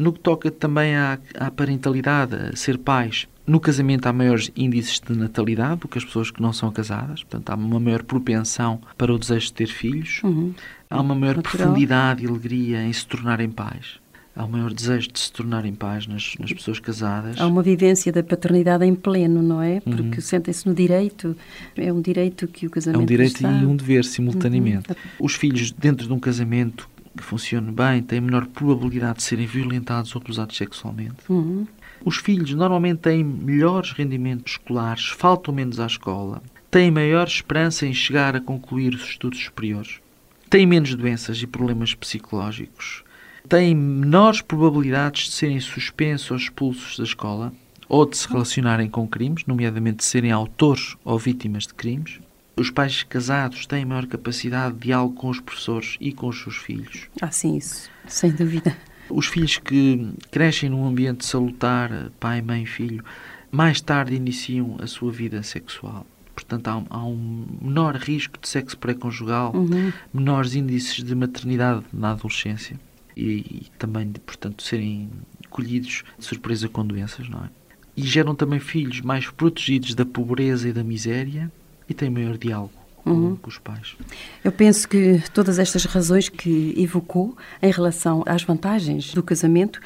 No 0.00 0.14
que 0.14 0.20
toca 0.20 0.50
também 0.50 0.96
à, 0.96 1.18
à 1.38 1.50
parentalidade, 1.50 2.34
a 2.34 2.56
ser 2.56 2.78
pais, 2.78 3.28
no 3.46 3.60
casamento 3.60 4.06
há 4.06 4.12
maiores 4.12 4.50
índices 4.56 4.98
de 4.98 5.12
natalidade 5.14 5.80
do 5.80 5.88
que 5.88 5.98
as 5.98 6.04
pessoas 6.04 6.30
que 6.30 6.40
não 6.40 6.54
são 6.54 6.70
casadas, 6.72 7.22
portanto 7.22 7.50
há 7.50 7.54
uma 7.54 7.78
maior 7.78 8.02
propensão 8.02 8.80
para 8.96 9.12
o 9.12 9.18
desejo 9.18 9.46
de 9.46 9.52
ter 9.52 9.66
filhos, 9.66 10.22
uhum. 10.22 10.54
há 10.88 11.00
uma 11.00 11.14
maior 11.14 11.36
Natural. 11.36 11.66
profundidade 11.66 12.24
e 12.24 12.28
alegria 12.28 12.82
em 12.82 12.92
se 12.92 13.06
tornarem 13.06 13.50
pais. 13.50 14.00
Há 14.34 14.44
um 14.44 14.48
maior 14.48 14.72
desejo 14.72 15.10
de 15.12 15.18
se 15.18 15.30
tornarem 15.32 15.74
pais 15.74 16.06
nas, 16.06 16.34
nas 16.38 16.52
pessoas 16.52 16.78
casadas. 16.78 17.38
Há 17.38 17.46
uma 17.46 17.62
vivência 17.62 18.10
da 18.10 18.22
paternidade 18.22 18.86
em 18.86 18.94
pleno, 18.94 19.42
não 19.42 19.60
é? 19.60 19.80
Porque 19.80 20.16
uhum. 20.16 20.20
sentem-se 20.20 20.66
no 20.66 20.74
direito. 20.74 21.36
É 21.76 21.92
um 21.92 22.00
direito 22.00 22.46
que 22.46 22.66
o 22.66 22.70
casamento 22.70 23.00
É 23.00 23.02
um 23.02 23.06
direito 23.06 23.34
está. 23.34 23.52
e 23.52 23.66
um 23.66 23.76
dever 23.76 24.04
simultaneamente. 24.04 24.88
Uhum. 24.88 25.26
Os 25.26 25.34
filhos 25.34 25.72
dentro 25.72 26.06
de 26.06 26.12
um 26.12 26.18
casamento 26.18 26.88
que 27.16 27.22
funcione 27.22 27.72
bem 27.72 28.02
têm 28.02 28.20
menor 28.20 28.46
probabilidade 28.46 29.18
de 29.18 29.22
serem 29.24 29.46
violentados 29.46 30.14
ou 30.14 30.22
abusados 30.22 30.56
sexualmente. 30.56 31.16
Uhum. 31.28 31.66
Os 32.04 32.16
filhos 32.16 32.52
normalmente 32.54 33.00
têm 33.00 33.22
melhores 33.22 33.92
rendimentos 33.92 34.52
escolares, 34.52 35.08
faltam 35.08 35.52
menos 35.52 35.80
à 35.80 35.86
escola, 35.86 36.42
têm 36.70 36.90
maior 36.90 37.26
esperança 37.26 37.86
em 37.86 37.92
chegar 37.92 38.36
a 38.36 38.40
concluir 38.40 38.94
os 38.94 39.02
estudos 39.02 39.42
superiores, 39.42 40.00
têm 40.48 40.66
menos 40.66 40.94
doenças 40.94 41.42
e 41.42 41.46
problemas 41.46 41.94
psicológicos, 41.94 43.02
têm 43.48 43.74
menores 43.74 44.40
probabilidades 44.40 45.24
de 45.24 45.32
serem 45.32 45.60
suspensos 45.60 46.30
ou 46.30 46.36
expulsos 46.36 46.96
da 46.96 47.04
escola 47.04 47.52
ou 47.88 48.06
de 48.06 48.16
se 48.16 48.28
relacionarem 48.28 48.88
com 48.88 49.06
crimes, 49.06 49.44
nomeadamente 49.46 49.98
de 49.98 50.04
serem 50.04 50.30
autores 50.30 50.96
ou 51.04 51.18
vítimas 51.18 51.66
de 51.66 51.74
crimes. 51.74 52.20
Os 52.60 52.68
pais 52.68 53.02
casados 53.04 53.64
têm 53.64 53.86
maior 53.86 54.04
capacidade 54.06 54.74
de 54.74 54.80
diálogo 54.80 55.14
com 55.14 55.30
os 55.30 55.40
professores 55.40 55.96
e 55.98 56.12
com 56.12 56.28
os 56.28 56.42
seus 56.42 56.56
filhos. 56.56 57.08
Ah, 57.18 57.30
sim, 57.30 57.56
isso, 57.56 57.90
sem 58.06 58.30
dúvida. 58.30 58.76
Os 59.08 59.26
filhos 59.28 59.56
que 59.56 60.12
crescem 60.30 60.68
num 60.68 60.86
ambiente 60.86 61.24
salutar, 61.24 62.10
pai, 62.20 62.42
mãe, 62.42 62.66
filho, 62.66 63.02
mais 63.50 63.80
tarde 63.80 64.14
iniciam 64.14 64.76
a 64.78 64.86
sua 64.86 65.10
vida 65.10 65.42
sexual. 65.42 66.06
Portanto, 66.34 66.68
há 66.68 66.76
um, 66.76 66.86
há 66.90 67.02
um 67.06 67.46
menor 67.62 67.96
risco 67.96 68.38
de 68.38 68.46
sexo 68.46 68.76
pré-conjugal, 68.76 69.56
Uhum. 69.56 69.90
menores 70.12 70.54
índices 70.54 71.02
de 71.02 71.14
maternidade 71.14 71.82
na 71.90 72.10
adolescência 72.10 72.78
e, 73.16 73.30
e 73.38 73.66
também, 73.78 74.12
de, 74.12 74.20
portanto, 74.20 74.62
serem 74.62 75.08
colhidos 75.48 76.04
de 76.18 76.26
surpresa 76.26 76.68
com 76.68 76.86
doenças, 76.86 77.26
não 77.26 77.42
é? 77.42 77.48
E 77.96 78.02
geram 78.02 78.34
também 78.34 78.60
filhos 78.60 79.00
mais 79.00 79.30
protegidos 79.30 79.94
da 79.94 80.04
pobreza 80.04 80.68
e 80.68 80.74
da 80.74 80.84
miséria 80.84 81.50
e 81.90 81.94
têm 81.94 82.08
maior 82.08 82.38
diálogo 82.38 82.70
com, 83.02 83.10
Uhum. 83.10 83.36
com 83.36 83.48
os 83.48 83.58
pais. 83.58 83.96
Eu 84.44 84.52
penso 84.52 84.86
que 84.86 85.22
todas 85.32 85.58
estas 85.58 85.84
razões 85.86 86.28
que 86.28 86.74
evocou 86.76 87.34
em 87.62 87.70
relação 87.72 88.22
às 88.26 88.42
vantagens 88.42 89.14
do 89.14 89.22
casamento 89.22 89.80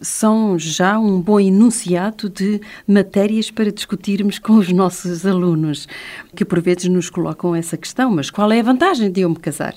são 0.00 0.58
já 0.58 0.98
um 0.98 1.18
bom 1.20 1.40
enunciado 1.40 2.28
de 2.28 2.60
matérias 2.86 3.50
para 3.50 3.72
discutirmos 3.72 4.38
com 4.38 4.52
os 4.58 4.70
nossos 4.70 5.24
alunos, 5.24 5.88
que 6.36 6.44
por 6.44 6.60
vezes 6.60 6.84
nos 6.90 7.08
colocam 7.10 7.54
essa 7.54 7.76
questão, 7.76 8.10
mas 8.10 8.30
qual 8.30 8.52
é 8.52 8.60
a 8.60 8.62
vantagem 8.62 9.10
de 9.10 9.22
eu 9.22 9.30
me 9.30 9.36
casar? 9.36 9.74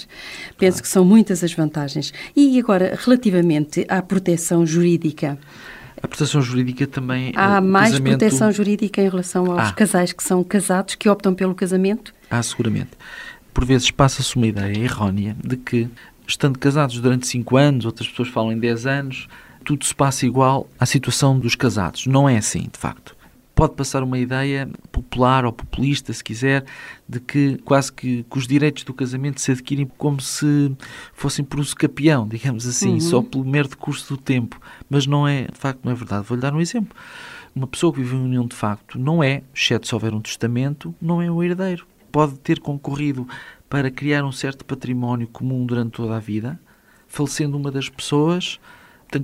Penso 0.57 0.81
que 0.81 0.87
são 0.87 1.05
muitas 1.05 1.43
as 1.43 1.53
vantagens. 1.53 2.13
E 2.35 2.59
agora, 2.59 2.97
relativamente 3.01 3.85
à 3.87 4.01
proteção 4.01 4.65
jurídica, 4.65 5.39
A 6.03 6.07
proteção 6.07 6.41
jurídica 6.41 6.87
também. 6.87 7.31
há 7.35 7.59
o 7.59 7.63
mais 7.63 7.91
casamento- 7.91 8.19
proteção 8.19 8.51
jurídica 8.51 9.01
em 9.01 9.09
relação 9.09 9.51
aos 9.51 9.69
Ah. 9.69 9.71
casais 9.73 10.11
que 10.13 10.23
são 10.23 10.43
casados, 10.43 10.95
que 10.95 11.07
optam 11.07 11.33
pelo 11.35 11.53
casamento? 11.53 12.13
Há 12.29 12.41
seguramente. 12.41 12.91
Por 13.53 13.65
vezes 13.65 13.91
passa-se 13.91 14.35
uma 14.35 14.47
ideia 14.47 14.77
errónea 14.77 15.35
de 15.43 15.57
que, 15.57 15.87
estando 16.27 16.57
casados 16.57 16.99
durante 16.99 17.27
5 17.27 17.55
anos, 17.57 17.85
outras 17.85 18.07
pessoas 18.07 18.29
falam 18.29 18.51
em 18.51 18.57
10 18.59 18.85
anos, 18.87 19.27
tudo 19.63 19.85
se 19.85 19.93
passa 19.93 20.25
igual 20.25 20.67
à 20.79 20.85
situação 20.85 21.37
dos 21.37 21.53
casados. 21.55 22.07
Não 22.07 22.27
é 22.27 22.37
assim, 22.37 22.67
de 22.71 22.79
facto. 22.79 23.15
Pode 23.53 23.75
passar 23.75 24.01
uma 24.01 24.17
ideia 24.17 24.67
popular 24.91 25.45
ou 25.45 25.51
populista, 25.51 26.11
se 26.13 26.23
quiser, 26.23 26.65
de 27.07 27.19
que 27.19 27.57
quase 27.63 27.91
que, 27.93 28.23
que 28.23 28.37
os 28.37 28.47
direitos 28.47 28.83
do 28.83 28.93
casamento 28.93 29.39
se 29.39 29.51
adquirem 29.51 29.85
como 29.97 30.19
se 30.19 30.71
fossem 31.13 31.45
por 31.45 31.59
uso 31.59 31.75
capião, 31.75 32.27
digamos 32.27 32.65
assim, 32.65 32.93
Uhum. 32.93 32.99
só 33.01 33.21
pelo 33.21 33.45
mero 33.45 33.67
decurso 33.67 34.15
do 34.15 34.21
tempo. 34.21 34.59
Mas 34.89 35.05
não 35.05 35.27
é, 35.27 35.43
de 35.43 35.57
facto, 35.59 35.81
não 35.83 35.91
é 35.91 35.95
verdade. 35.95 36.25
Vou-lhe 36.27 36.41
dar 36.41 36.53
um 36.53 36.61
exemplo. 36.61 36.95
Uma 37.53 37.67
pessoa 37.67 37.93
que 37.93 37.99
vive 38.01 38.15
em 38.15 38.23
união 38.23 38.47
de 38.47 38.55
facto 38.55 38.97
não 38.97 39.21
é, 39.23 39.43
exceto 39.53 39.85
se 39.85 39.93
houver 39.93 40.13
um 40.13 40.21
testamento, 40.21 40.95
não 41.01 41.21
é 41.21 41.29
o 41.29 41.43
herdeiro. 41.43 41.85
Pode 42.11 42.39
ter 42.39 42.59
concorrido 42.59 43.27
para 43.69 43.91
criar 43.91 44.23
um 44.25 44.31
certo 44.31 44.65
património 44.65 45.27
comum 45.27 45.65
durante 45.65 45.91
toda 45.91 46.15
a 46.15 46.19
vida, 46.19 46.59
falecendo 47.07 47.57
uma 47.57 47.69
das 47.71 47.89
pessoas. 47.89 48.59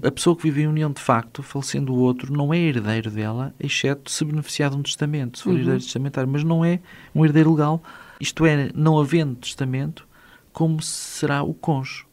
A 0.05 0.11
pessoa 0.11 0.35
que 0.35 0.43
vive 0.43 0.63
em 0.63 0.67
união 0.67 0.91
de 0.91 0.99
facto, 1.01 1.41
falecendo 1.41 1.93
o 1.93 1.97
outro, 1.99 2.33
não 2.33 2.53
é 2.53 2.57
herdeiro 2.57 3.09
dela, 3.09 3.53
exceto 3.59 4.11
se 4.11 4.25
beneficiar 4.25 4.69
de 4.69 4.75
um 4.75 4.81
testamento, 4.83 5.37
se 5.37 5.43
for 5.45 5.51
Uhum. 5.51 5.57
herdeiro 5.59 5.79
testamentário, 5.79 6.29
mas 6.29 6.43
não 6.43 6.63
é 6.65 6.79
um 7.15 7.23
herdeiro 7.25 7.51
legal. 7.51 7.81
Isto 8.19 8.45
é, 8.45 8.69
não 8.75 8.99
havendo 8.99 9.35
testamento, 9.35 10.05
como 10.51 10.81
será 10.81 11.41
o 11.43 11.53
cônjuge. 11.53 12.05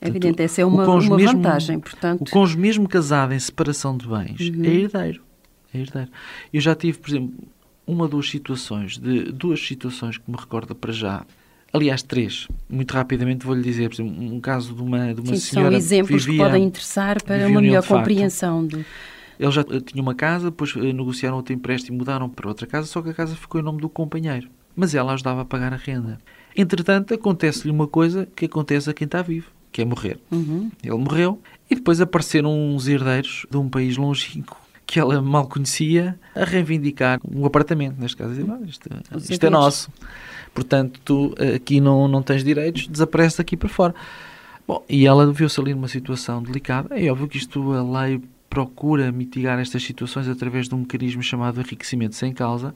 É 0.00 0.08
evidente, 0.08 0.40
essa 0.42 0.62
é 0.62 0.64
o 0.64 0.68
uma, 0.68 0.86
uma 0.86 1.16
mesmo- 1.16 1.36
vantagem, 1.42 1.76
O 1.76 1.80
portanto. 1.80 2.30
cônjuge, 2.30 2.58
mesmo 2.58 2.88
casado 2.88 3.34
em 3.34 3.38
separação 3.38 3.96
de 3.98 4.08
bens, 4.08 4.40
Uhum. 4.40 4.64
é 4.64 4.68
herdeiro. 4.68 5.22
É 5.74 5.78
herdeiro. 5.78 6.10
Eu 6.52 6.60
já 6.60 6.74
tive, 6.74 6.96
por 6.98 7.10
exemplo, 7.10 7.34
uma 7.86 8.04
ou 8.04 8.08
duas 8.08 8.30
situações, 8.30 8.96
de 8.96 9.24
duas 9.30 9.60
situações 9.60 10.16
que 10.16 10.30
me 10.30 10.36
recordo 10.38 10.74
para 10.74 10.90
já. 10.92 11.26
Aliás, 11.72 12.02
três. 12.02 12.48
Muito 12.68 12.92
rapidamente 12.92 13.46
vou-lhe 13.46 13.62
dizer, 13.62 13.88
por 13.88 13.94
exemplo, 13.94 14.34
um 14.34 14.40
caso 14.40 14.74
de 14.74 14.82
uma, 14.82 15.14
de 15.14 15.20
uma 15.20 15.36
Sim, 15.36 15.40
senhora 15.40 15.70
são 15.70 15.78
exemplos 15.78 16.24
vivia, 16.24 16.38
que 16.38 16.44
podem 16.44 16.64
interessar 16.64 17.22
para 17.22 17.46
uma 17.46 17.60
melhor 17.60 17.86
compreensão. 17.86 18.66
Ele 19.38 19.50
já 19.50 19.64
tinha 19.64 20.02
uma 20.02 20.14
casa, 20.14 20.50
depois 20.50 20.74
eh, 20.76 20.92
negociaram 20.92 21.36
outro 21.36 21.54
empréstimo 21.54 21.96
e 21.96 21.98
mudaram 21.98 22.28
para 22.28 22.48
outra 22.48 22.66
casa, 22.66 22.86
só 22.86 23.00
que 23.00 23.10
a 23.10 23.14
casa 23.14 23.34
ficou 23.34 23.60
em 23.60 23.64
nome 23.64 23.80
do 23.80 23.88
companheiro. 23.88 24.48
Mas 24.76 24.94
ela 24.94 25.14
ajudava 25.14 25.42
a 25.42 25.44
pagar 25.44 25.72
a 25.72 25.76
renda. 25.76 26.18
Entretanto, 26.56 27.14
acontece-lhe 27.14 27.72
uma 27.72 27.86
coisa 27.86 28.26
que 28.36 28.44
acontece 28.46 28.90
a 28.90 28.92
quem 28.92 29.06
está 29.06 29.22
vivo, 29.22 29.50
que 29.72 29.80
é 29.80 29.84
morrer. 29.84 30.18
Uhum. 30.30 30.70
Ele 30.82 30.96
morreu 30.98 31.40
e 31.70 31.74
depois 31.74 32.00
apareceram 32.00 32.52
uns 32.52 32.88
herdeiros 32.88 33.46
de 33.50 33.56
um 33.56 33.68
país 33.68 33.96
longínquo 33.96 34.60
que 34.90 34.98
ela 34.98 35.22
mal 35.22 35.46
conhecia 35.46 36.18
a 36.34 36.44
reivindicar 36.44 37.20
um 37.24 37.46
apartamento, 37.46 37.96
neste 38.00 38.16
caso, 38.16 38.30
a 38.30 38.34
dizer, 38.34 38.50
"Ah, 38.50 38.58
isto, 38.66 38.88
isto 39.32 39.44
é 39.44 39.46
haveres. 39.46 39.50
nosso. 39.52 39.90
Portanto, 40.54 41.00
tu 41.04 41.34
eh, 41.38 41.54
aqui 41.54 41.80
não, 41.80 42.08
não 42.08 42.22
tens 42.22 42.44
direitos, 42.44 42.86
desaparece 42.86 43.38
daqui 43.38 43.56
para 43.56 43.68
fora. 43.68 43.94
Bom, 44.66 44.84
e 44.88 45.06
ela 45.06 45.32
viu-se 45.32 45.60
ali 45.60 45.74
numa 45.74 45.88
situação 45.88 46.42
delicada. 46.42 46.98
É 46.98 47.10
óbvio 47.10 47.28
que 47.28 47.38
isto 47.38 47.72
a 47.72 48.02
lei 48.02 48.20
procura 48.48 49.10
mitigar 49.12 49.58
estas 49.60 49.82
situações 49.82 50.28
através 50.28 50.68
de 50.68 50.74
um 50.74 50.78
mecanismo 50.78 51.22
chamado 51.22 51.60
enriquecimento 51.60 52.16
sem 52.16 52.32
causa. 52.32 52.74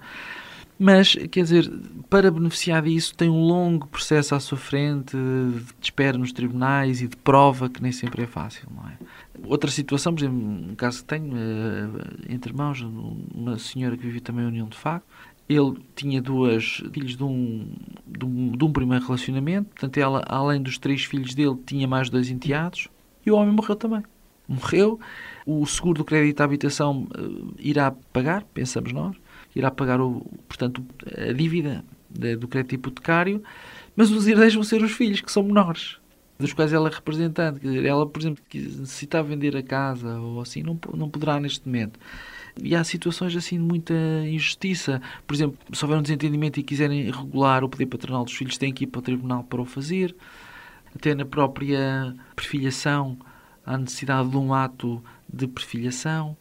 Mas, 0.79 1.15
quer 1.31 1.43
dizer, 1.43 1.71
para 2.11 2.31
beneficiar 2.31 2.83
disso 2.83 3.15
tem 3.15 3.29
um 3.31 3.45
longo 3.45 3.87
processo 3.87 4.35
à 4.35 4.41
sua 4.41 4.59
frente 4.59 5.17
de 5.17 5.63
espera 5.81 6.19
nos 6.19 6.33
tribunais 6.33 7.01
e 7.01 7.07
de 7.07 7.17
prova 7.17 7.69
que 7.69 7.81
nem 7.81 7.93
sempre 7.93 8.23
é 8.23 8.27
fácil, 8.27 8.69
não 8.75 8.89
é? 8.89 8.97
Outra 9.45 9.71
situação, 9.71 10.13
por 10.13 10.21
exemplo, 10.21 10.39
um 10.39 10.75
caso 10.75 10.99
que 10.99 11.05
tenho, 11.05 11.33
eh, 11.37 11.89
entre 12.29 12.51
irmãos, 12.51 12.81
uma 12.81 13.57
senhora 13.59 13.97
que 13.97 14.05
vivia 14.05 14.21
também 14.21 14.45
em 14.45 14.49
união 14.49 14.69
de 14.69 14.77
facto, 14.77 15.07
ele 15.49 15.75
tinha 15.95 16.23
duas 16.23 16.83
filhos 16.93 17.17
de 17.17 17.23
um, 17.25 17.67
de 18.07 18.25
um, 18.25 18.53
de 18.53 18.65
um 18.65 18.73
primeiro 18.73 19.05
relacionamento, 19.05 19.69
portanto 19.71 19.99
ela, 19.99 20.23
além 20.27 20.63
dos 20.63 20.79
três 20.79 21.05
filhos 21.05 21.35
dele, 21.35 21.57
tinha 21.67 21.87
mais 21.87 22.09
dois 22.09 22.31
enteados, 22.31 22.89
e 23.25 23.31
o 23.31 23.37
homem 23.37 23.55
morreu 23.55 23.77
também. 23.77 24.03
Morreu, 24.47 25.01
o 25.47 25.65
seguro 25.67 25.99
do 25.99 26.05
crédito 26.05 26.41
à 26.41 26.45
habitação 26.45 27.07
eh, 27.15 27.55
irá 27.59 27.91
pagar, 28.13 28.45
pensamos 28.53 28.93
nós, 28.93 29.17
irá 29.57 29.71
pagar, 29.71 30.01
o, 30.01 30.21
portanto, 30.49 30.85
a 31.17 31.33
dívida 31.33 31.85
de- 32.11 32.37
do 32.37 32.47
crédito 32.47 32.75
hipotecário, 32.75 33.43
mas 33.97 34.11
os 34.11 34.27
herdeiros 34.27 34.55
vão 34.55 34.65
ser 34.65 34.83
os 34.83 34.93
filhos, 34.93 35.21
que 35.21 35.33
são 35.33 35.43
menores, 35.43 35.99
dos 36.39 36.53
quais 36.53 36.73
ela 36.73 36.89
é 36.89 36.93
representante. 36.93 37.61
Ela, 37.87 38.07
por 38.07 38.21
exemplo, 38.21 38.43
que 38.49 38.59
necessitar 38.59 39.23
vender 39.25 39.57
a 39.57 39.63
casa 39.63 40.19
ou 40.19 40.41
assim, 40.41 40.63
não, 40.63 40.79
não 40.95 41.09
poderá 41.09 41.39
neste 41.41 41.67
momento. 41.67 41.99
E 42.63 42.75
há 42.75 42.85
situações 42.85 43.35
assim 43.37 43.57
de 43.57 43.65
muita 43.65 43.95
injustiça. 44.27 45.03
Por 45.27 45.35
exemplo, 45.35 45.59
se 45.73 45.85
houver 45.85 45.99
um 45.99 46.03
desentendimento 46.03 46.61
e 46.61 46.63
quiserem 46.63 47.11
regular 47.11 47.65
o 47.65 47.69
poder 47.69 47.87
patronal 47.87 48.25
dos 48.25 48.35
filhos, 48.35 48.57
têm 48.57 48.73
que 48.73 48.85
ir 48.85 48.87
para 48.87 49.01
o 49.01 49.03
tribunal 49.03 49.43
para 49.45 49.61
o 49.61 49.65
fazer. 49.65 50.15
Até 50.95 51.15
na 51.15 51.25
própria 51.25 52.15
perfilhação, 52.37 53.19
há 53.67 53.77
necessidade 53.77 54.29
de 54.29 54.37
um 54.37 54.55
ato 54.55 55.03
de 55.33 55.49
perfilhação 55.49 56.37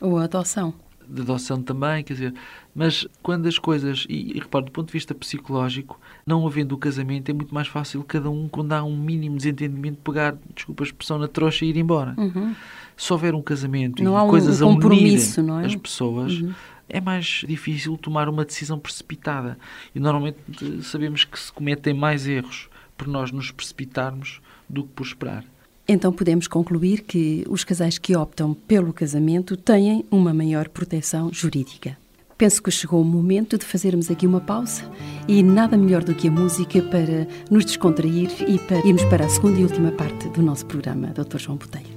Ou 0.00 0.18
a 0.18 0.24
adoção. 0.24 0.72
de 1.06 1.20
adoção 1.20 1.62
também, 1.62 2.02
quer 2.02 2.14
dizer, 2.14 2.34
mas 2.74 3.06
quando 3.22 3.46
as 3.46 3.58
coisas, 3.58 4.06
e, 4.08 4.32
e 4.36 4.40
repare, 4.40 4.64
do 4.64 4.70
ponto 4.70 4.86
de 4.86 4.92
vista 4.94 5.14
psicológico, 5.14 6.00
não 6.26 6.46
havendo 6.46 6.74
o 6.74 6.78
casamento, 6.78 7.28
é 7.28 7.34
muito 7.34 7.54
mais 7.54 7.68
fácil 7.68 8.02
cada 8.02 8.30
um, 8.30 8.48
quando 8.48 8.72
há 8.72 8.82
um 8.82 8.96
mínimo 8.96 9.36
desentendimento, 9.36 9.98
pegar, 9.98 10.34
desculpa 10.54 10.82
a 10.84 10.86
expressão, 10.86 11.18
na 11.18 11.28
trouxa 11.28 11.66
e 11.66 11.68
ir 11.68 11.76
embora. 11.76 12.14
Uhum. 12.16 12.54
Se 13.02 13.12
houver 13.12 13.34
um 13.34 13.42
casamento 13.42 14.00
Não 14.00 14.12
e 14.12 14.16
há 14.16 14.22
um- 14.22 14.28
coisas 14.28 14.60
um 14.60 14.68
a 14.68 14.76
unir 14.86 15.14
é? 15.60 15.66
as 15.66 15.74
pessoas, 15.74 16.34
Uhum. 16.34 16.54
é 16.88 17.00
mais 17.00 17.42
difícil 17.48 17.96
tomar 17.96 18.28
uma 18.28 18.44
decisão 18.44 18.78
precipitada. 18.78 19.58
E 19.92 19.98
normalmente 19.98 20.38
eh, 20.62 20.82
sabemos 20.82 21.24
que 21.24 21.36
se 21.36 21.50
cometem 21.52 21.92
mais 21.94 22.28
erros 22.28 22.68
por 22.96 23.08
nós 23.08 23.32
nos 23.32 23.50
precipitarmos 23.50 24.40
do 24.70 24.84
que 24.84 24.90
por 24.90 25.04
esperar. 25.04 25.44
Então 25.88 26.12
podemos 26.12 26.46
concluir 26.46 27.00
que 27.00 27.44
os 27.50 27.64
casais 27.64 27.98
que 27.98 28.14
optam 28.14 28.54
pelo 28.54 28.92
casamento 28.92 29.56
têm 29.56 30.04
uma 30.08 30.32
maior 30.32 30.68
proteção 30.68 31.28
jurídica. 31.32 31.98
Penso 32.38 32.62
que 32.62 32.70
chegou 32.70 33.02
o 33.02 33.04
momento 33.04 33.58
de 33.58 33.64
fazermos 33.64 34.12
aqui 34.12 34.28
uma 34.28 34.40
pausa 34.40 34.84
e 35.26 35.42
nada 35.42 35.76
melhor 35.76 36.04
do 36.04 36.14
que 36.14 36.28
a 36.28 36.30
música 36.30 36.80
para 36.82 37.26
nos 37.50 37.64
descontrair 37.64 38.30
e 38.48 38.60
para 38.60 38.78
irmos 38.86 39.04
para 39.06 39.24
a 39.24 39.28
segunda 39.28 39.58
e 39.58 39.64
última 39.64 39.90
parte 39.90 40.28
do 40.28 40.40
nosso 40.40 40.64
programa, 40.66 41.08
Dr. 41.08 41.38
João 41.38 41.58
Botelho. 41.58 41.91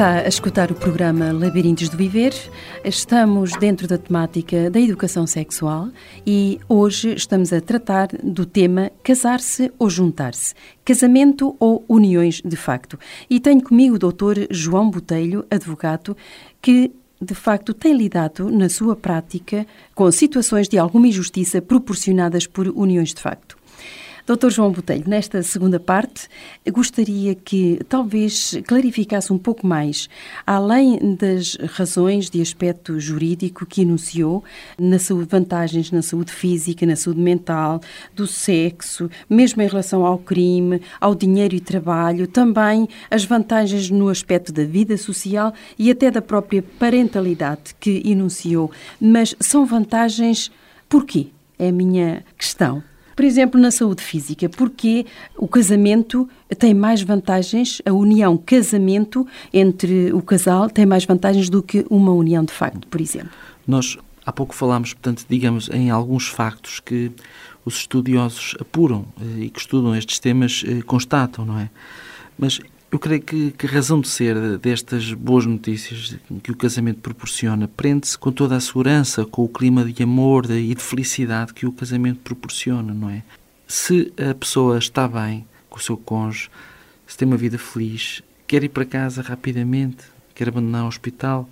Está 0.00 0.20
a 0.20 0.28
escutar 0.28 0.72
o 0.72 0.74
programa 0.74 1.30
Labirintos 1.30 1.90
do 1.90 1.96
Viver. 1.98 2.32
Estamos 2.82 3.52
dentro 3.56 3.86
da 3.86 3.98
temática 3.98 4.70
da 4.70 4.80
educação 4.80 5.26
sexual 5.26 5.90
e 6.26 6.58
hoje 6.66 7.12
estamos 7.12 7.52
a 7.52 7.60
tratar 7.60 8.08
do 8.24 8.46
tema 8.46 8.90
casar-se 9.02 9.70
ou 9.78 9.90
juntar-se, 9.90 10.54
casamento 10.86 11.54
ou 11.60 11.84
uniões 11.86 12.40
de 12.42 12.56
facto. 12.56 12.98
E 13.28 13.38
tenho 13.38 13.62
comigo 13.62 13.96
o 13.96 13.98
Dr. 13.98 14.46
João 14.50 14.88
Botelho, 14.88 15.44
advogado, 15.50 16.16
que 16.62 16.90
de 17.20 17.34
facto 17.34 17.74
tem 17.74 17.94
lidado 17.94 18.50
na 18.50 18.70
sua 18.70 18.96
prática 18.96 19.66
com 19.94 20.10
situações 20.10 20.66
de 20.66 20.78
alguma 20.78 21.08
injustiça 21.08 21.60
proporcionadas 21.60 22.46
por 22.46 22.68
uniões 22.68 23.12
de 23.12 23.20
facto. 23.20 23.59
Doutor 24.30 24.48
João 24.52 24.70
Botelho, 24.70 25.02
nesta 25.08 25.42
segunda 25.42 25.80
parte, 25.80 26.28
gostaria 26.70 27.34
que 27.34 27.80
talvez 27.88 28.56
clarificasse 28.64 29.32
um 29.32 29.38
pouco 29.38 29.66
mais, 29.66 30.08
além 30.46 31.16
das 31.16 31.56
razões 31.56 32.30
de 32.30 32.40
aspecto 32.40 33.00
jurídico 33.00 33.66
que 33.66 33.82
enunciou, 33.82 34.44
na 34.78 35.00
saúde, 35.00 35.26
vantagens 35.28 35.90
na 35.90 36.00
saúde 36.00 36.30
física, 36.30 36.86
na 36.86 36.94
saúde 36.94 37.18
mental, 37.20 37.80
do 38.14 38.24
sexo, 38.24 39.10
mesmo 39.28 39.62
em 39.62 39.66
relação 39.66 40.06
ao 40.06 40.16
crime, 40.16 40.80
ao 41.00 41.12
dinheiro 41.12 41.56
e 41.56 41.60
trabalho, 41.60 42.28
também 42.28 42.88
as 43.10 43.24
vantagens 43.24 43.90
no 43.90 44.08
aspecto 44.08 44.52
da 44.52 44.62
vida 44.62 44.96
social 44.96 45.52
e 45.76 45.90
até 45.90 46.08
da 46.08 46.22
própria 46.22 46.62
parentalidade 46.62 47.74
que 47.80 48.00
enunciou. 48.04 48.70
Mas 49.00 49.34
são 49.40 49.66
vantagens 49.66 50.52
porquê? 50.88 51.30
É 51.58 51.70
a 51.70 51.72
minha 51.72 52.24
questão. 52.38 52.89
Por 53.20 53.26
exemplo, 53.26 53.60
na 53.60 53.70
saúde 53.70 54.02
física, 54.02 54.48
porque 54.48 55.04
o 55.36 55.46
casamento 55.46 56.26
tem 56.58 56.72
mais 56.72 57.02
vantagens, 57.02 57.82
a 57.84 57.92
união 57.92 58.34
casamento 58.38 59.26
entre 59.52 60.10
o 60.14 60.22
casal 60.22 60.70
tem 60.70 60.86
mais 60.86 61.04
vantagens 61.04 61.50
do 61.50 61.62
que 61.62 61.84
uma 61.90 62.12
união 62.12 62.42
de 62.42 62.50
facto, 62.54 62.88
por 62.88 62.98
exemplo. 62.98 63.28
Nós 63.66 63.98
há 64.24 64.32
pouco 64.32 64.54
falámos, 64.54 64.94
portanto, 64.94 65.26
digamos, 65.28 65.68
em 65.68 65.90
alguns 65.90 66.28
factos 66.28 66.80
que 66.80 67.12
os 67.62 67.74
estudiosos 67.74 68.56
apuram 68.58 69.04
eh, 69.20 69.40
e 69.40 69.50
que 69.50 69.60
estudam 69.60 69.94
estes 69.94 70.18
temas 70.18 70.64
eh, 70.66 70.80
constatam, 70.80 71.44
não 71.44 71.58
é? 71.58 71.68
Mas 72.38 72.58
eu 72.90 72.98
creio 72.98 73.22
que, 73.22 73.52
que, 73.52 73.66
a 73.66 73.70
razão 73.70 74.00
de 74.00 74.08
ser 74.08 74.58
destas 74.58 75.12
boas 75.12 75.46
notícias 75.46 76.16
que 76.42 76.50
o 76.50 76.56
casamento 76.56 77.00
proporciona 77.00 77.68
prende-se 77.68 78.18
com 78.18 78.32
toda 78.32 78.56
a 78.56 78.60
segurança, 78.60 79.24
com 79.24 79.44
o 79.44 79.48
clima 79.48 79.84
de 79.84 80.02
amor 80.02 80.50
e 80.50 80.74
de 80.74 80.82
felicidade 80.82 81.54
que 81.54 81.66
o 81.66 81.72
casamento 81.72 82.18
proporciona, 82.20 82.92
não 82.92 83.08
é? 83.08 83.22
Se 83.68 84.12
a 84.18 84.34
pessoa 84.34 84.78
está 84.78 85.06
bem 85.06 85.46
com 85.68 85.78
o 85.78 85.80
seu 85.80 85.96
cônjuge, 85.96 86.50
se 87.06 87.16
tem 87.16 87.28
uma 87.28 87.36
vida 87.36 87.58
feliz, 87.58 88.22
quer 88.46 88.64
ir 88.64 88.68
para 88.68 88.84
casa 88.84 89.22
rapidamente, 89.22 90.04
quer 90.34 90.48
abandonar 90.48 90.84
o 90.84 90.88
hospital, 90.88 91.48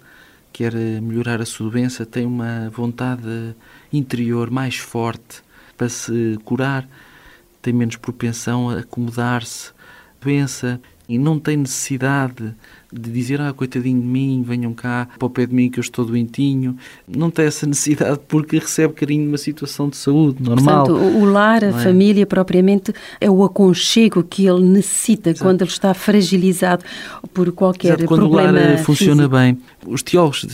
quer 0.53 0.75
melhorar 1.01 1.41
a 1.41 1.47
sua 1.47 1.71
doença, 1.71 2.05
tem 2.05 2.27
uma 2.27 2.69
vontade 2.71 3.55
interior 3.93 4.51
mais 4.51 4.77
forte 4.77 5.41
para 5.77 5.89
se 5.89 6.37
curar, 6.45 6.89
tem 7.63 7.73
menos 7.73 7.95
propensão 7.95 8.71
a 8.71 8.81
acomodar-se, 8.81 9.71
doença 10.21 10.81
e 11.09 11.17
não 11.17 11.39
tem 11.39 11.57
necessidade 11.57 12.55
de 12.93 13.11
dizer, 13.11 13.41
ah, 13.41 13.53
coitadinho 13.53 14.01
de 14.01 14.07
mim, 14.07 14.43
venham 14.47 14.75
cá 14.75 15.09
para 15.19 15.27
o 15.27 15.31
pé 15.31 15.47
de 15.47 15.55
mim 15.55 15.71
que 15.71 15.79
eu 15.79 15.83
estou 15.83 16.05
doentinho. 16.05 16.77
Não 17.07 17.31
tem 17.31 17.47
essa 17.47 17.65
necessidade 17.67 18.21
porque 18.29 18.59
recebe 18.59 18.93
carinho 18.93 19.25
numa 19.25 19.39
situação 19.39 19.89
de 19.89 19.97
saúde 19.97 20.43
normal. 20.43 20.87
Portanto, 20.87 21.17
o 21.17 21.25
lar, 21.25 21.65
a 21.65 21.69
é? 21.69 21.73
família 21.73 22.27
propriamente, 22.27 22.93
é 23.21 23.31
o 23.31 23.43
aconchego 23.43 24.23
que 24.23 24.47
ele 24.47 24.63
necessita 24.63 25.31
Exato. 25.31 25.45
quando 25.45 25.63
ele 25.63 25.71
está 25.71 25.95
fragilizado 25.95 26.85
por 27.33 27.51
qualquer 27.53 27.89
Exato, 27.89 28.05
quando 28.07 28.21
problema 28.21 28.51
o 28.51 28.55
lar 28.55 28.71
físico. 28.71 28.85
funciona 28.85 29.29
bem. 29.29 29.59
Os 29.87 30.03
teólogos, 30.03 30.47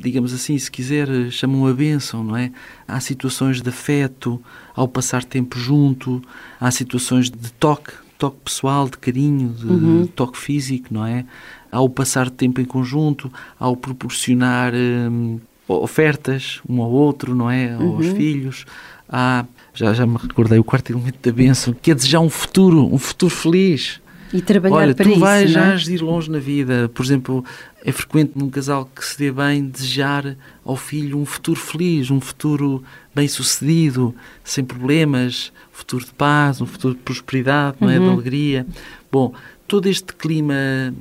digamos 0.00 0.34
assim, 0.34 0.58
se 0.58 0.70
quiser, 0.70 1.08
chamam 1.30 1.66
a 1.66 1.72
bênção, 1.72 2.22
não 2.22 2.36
é? 2.36 2.50
Há 2.86 3.00
situações 3.00 3.62
de 3.62 3.68
afeto 3.70 4.40
ao 4.74 4.86
passar 4.86 5.24
tempo 5.24 5.58
junto, 5.58 6.20
há 6.60 6.70
situações 6.70 7.30
de 7.30 7.52
toque, 7.52 7.92
toque 8.24 8.38
pessoal, 8.44 8.88
de 8.88 8.96
carinho, 8.96 9.50
de 9.50 9.66
uhum. 9.66 10.06
toque 10.06 10.38
físico, 10.38 10.88
não 10.90 11.04
é? 11.04 11.26
Ao 11.70 11.88
passar 11.88 12.30
tempo 12.30 12.60
em 12.60 12.64
conjunto, 12.64 13.30
ao 13.58 13.76
proporcionar 13.76 14.72
hum, 14.74 15.38
ofertas 15.68 16.60
um 16.68 16.80
ao 16.80 16.90
outro, 16.90 17.34
não 17.34 17.50
é? 17.50 17.74
Aos 17.74 18.06
uhum. 18.06 18.16
filhos. 18.16 18.64
Há, 19.08 19.44
já, 19.74 19.92
já 19.92 20.06
me 20.06 20.16
recordei, 20.16 20.58
o 20.58 20.64
quarto 20.64 20.90
elemento 20.90 21.18
da 21.22 21.32
bênção, 21.32 21.74
que 21.74 21.90
é 21.90 21.94
desejar 21.94 22.20
um 22.20 22.30
futuro, 22.30 22.92
um 22.92 22.98
futuro 22.98 23.34
feliz. 23.34 24.00
E 24.34 24.42
trabalhar 24.42 24.74
Olha, 24.74 24.94
para 24.96 25.04
tu 25.04 25.10
isso, 25.12 25.20
vais 25.20 25.48
já 25.48 25.74
é? 25.74 25.76
ir 25.76 26.02
longe 26.02 26.28
na 26.28 26.40
vida. 26.40 26.90
Por 26.92 27.04
exemplo, 27.04 27.44
é 27.84 27.92
frequente 27.92 28.32
num 28.34 28.50
casal 28.50 28.84
que 28.84 29.04
se 29.04 29.16
dê 29.16 29.30
bem 29.30 29.64
desejar 29.64 30.36
ao 30.64 30.76
filho 30.76 31.16
um 31.16 31.24
futuro 31.24 31.60
feliz, 31.60 32.10
um 32.10 32.20
futuro 32.20 32.82
bem 33.14 33.28
sucedido, 33.28 34.12
sem 34.42 34.64
problemas, 34.64 35.52
um 35.72 35.76
futuro 35.76 36.04
de 36.04 36.12
paz, 36.12 36.60
um 36.60 36.66
futuro 36.66 36.94
de 36.94 37.00
prosperidade, 37.02 37.76
não 37.80 37.88
é? 37.88 37.94
de 37.94 38.00
uhum. 38.00 38.10
alegria. 38.10 38.66
Bom, 39.10 39.32
todo 39.68 39.86
este 39.86 40.12
clima 40.12 40.92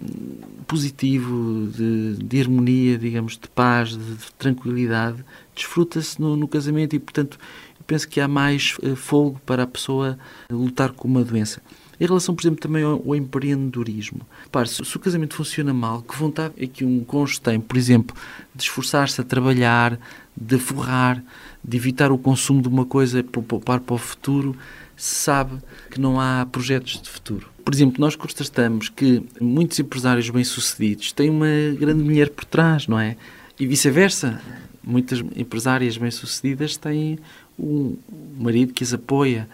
positivo, 0.67 1.69
de, 1.75 2.15
de 2.23 2.39
harmonia, 2.39 2.99
digamos, 2.99 3.33
de 3.33 3.47
paz, 3.47 3.97
de, 3.97 3.97
de 3.97 4.31
tranquilidade, 4.37 5.25
desfruta-se 5.55 6.21
no, 6.21 6.35
no, 6.35 6.47
casamento 6.47 6.95
e, 6.95 6.99
portanto, 6.99 7.39
eu 7.79 7.83
penso 7.87 8.07
que 8.07 8.21
há 8.21 8.27
mais 8.27 8.77
uh, 8.83 8.95
fogo 8.95 9.41
para 9.43 9.63
a 9.63 9.67
pessoa 9.67 10.19
lutar 10.51 10.91
com 10.91 11.07
uma 11.07 11.23
doença. 11.23 11.61
Em 12.03 12.05
relação, 12.05 12.35
por 12.35 12.41
exemplo, 12.41 12.59
também 12.59 12.83
ao, 12.83 12.95
ao 12.95 13.15
empreendedorismo. 13.15 14.27
Repare, 14.43 14.67
se, 14.67 14.83
se, 14.83 14.97
o 14.97 14.99
casamento 14.99 15.35
funciona 15.35 15.73
mal, 15.73 16.01
que 16.01 16.13
vontade 16.17 16.53
é 16.57 16.67
que 16.67 16.83
um 16.83 17.01
cônjuge 17.01 17.39
tem, 17.39 17.61
por 17.61 17.77
exemplo, 17.77 18.13
de 18.53 18.61
esforçar-se 18.61 19.21
a 19.21 19.23
trabalhar, 19.23 19.97
de 20.35 20.59
forrar, 20.59 21.23
de 21.63 21.77
evitar 21.77 22.11
o 22.11 22.17
consumo 22.17 22.61
de 22.61 22.67
uma 22.67 22.85
coisa 22.85 23.23
para 23.23 23.41
poupar 23.41 23.79
para 23.79 23.95
o 23.95 23.97
futuro, 23.97 24.53
se 24.97 25.15
sabe 25.15 25.57
que 25.89 25.97
não 25.97 26.19
há 26.19 26.45
projetos 26.51 27.01
de 27.01 27.09
futuro. 27.09 27.47
Por 27.63 27.73
exemplo, 27.73 28.01
nós 28.01 28.17
constatamos 28.17 28.89
que 28.89 29.23
muitos 29.39 29.79
empresários 29.79 30.29
bem-sucedidos 30.29 31.13
têm 31.13 31.29
uma 31.29 31.47
grande 31.79 32.03
mulher 32.03 32.31
por 32.31 32.43
trás, 32.43 32.85
não 32.85 32.99
é? 32.99 33.15
E 33.57 33.65
vice-versa. 33.65 34.41
Muitas 34.83 35.19
empresárias 35.37 35.95
bem-sucedidas 35.95 36.75
têm 36.75 37.17
um 37.57 37.95
marido 38.37 38.73
que 38.73 38.83
as 38.83 38.93
apoia. 38.93 39.47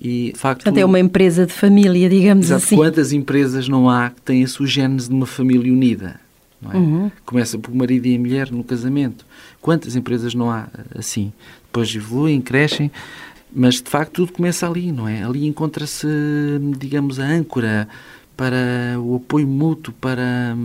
E, 0.00 0.32
de 0.32 0.38
facto, 0.38 0.62
Portanto, 0.62 0.78
é 0.80 0.84
uma 0.84 1.00
empresa 1.00 1.44
de 1.44 1.52
família, 1.52 2.08
digamos 2.08 2.46
exato, 2.46 2.64
assim. 2.64 2.76
Quantas 2.76 3.12
empresas 3.12 3.68
não 3.68 3.90
há 3.90 4.10
que 4.10 4.20
têm 4.22 4.44
a 4.44 4.48
sua 4.48 4.66
gênese 4.66 5.08
de 5.08 5.14
uma 5.14 5.26
família 5.26 5.72
unida? 5.72 6.20
É? 6.72 6.76
Uhum. 6.76 7.10
Começa 7.24 7.58
por 7.58 7.74
marido 7.74 8.06
e 8.06 8.18
mulher 8.18 8.50
no 8.50 8.64
casamento. 8.64 9.24
Quantas 9.60 9.96
empresas 9.96 10.34
não 10.34 10.50
há 10.50 10.68
assim? 10.96 11.32
Depois 11.64 11.94
evoluem, 11.94 12.40
crescem, 12.40 12.90
mas 13.52 13.76
de 13.76 13.88
facto 13.88 14.12
tudo 14.12 14.32
começa 14.32 14.68
ali, 14.68 14.90
não 14.90 15.08
é? 15.08 15.22
Ali 15.22 15.46
encontra-se, 15.46 16.06
digamos, 16.78 17.20
a 17.20 17.24
âncora 17.24 17.88
para 18.36 19.00
o 19.00 19.16
apoio 19.16 19.48
mútuo, 19.48 19.92
para, 20.00 20.56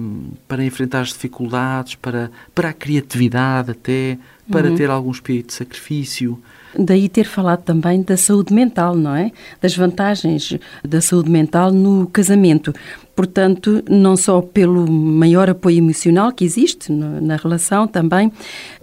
para 0.47 0.63
enfrentar 0.63 1.01
as 1.01 1.09
dificuldades, 1.09 1.95
para, 1.95 2.29
para 2.53 2.69
a 2.69 2.73
criatividade 2.73 3.71
até, 3.71 4.17
para 4.51 4.69
uhum. 4.69 4.75
ter 4.75 4.89
algum 4.91 5.09
espírito 5.09 5.47
de 5.47 5.53
sacrifício. 5.53 6.39
Daí 6.77 7.07
ter 7.07 7.25
falado 7.25 7.63
também 7.63 8.01
da 8.01 8.17
saúde 8.17 8.53
mental, 8.53 8.95
não 8.95 9.15
é? 9.15 9.31
Das 9.61 9.75
vantagens 9.75 10.57
da 10.83 11.01
saúde 11.01 11.29
mental 11.29 11.71
no 11.71 12.07
casamento. 12.07 12.73
Portanto, 13.15 13.83
não 13.87 14.17
só 14.17 14.41
pelo 14.41 14.89
maior 14.89 15.49
apoio 15.49 15.77
emocional 15.77 16.31
que 16.31 16.43
existe 16.43 16.91
na 16.91 17.35
relação 17.35 17.87
também, 17.87 18.31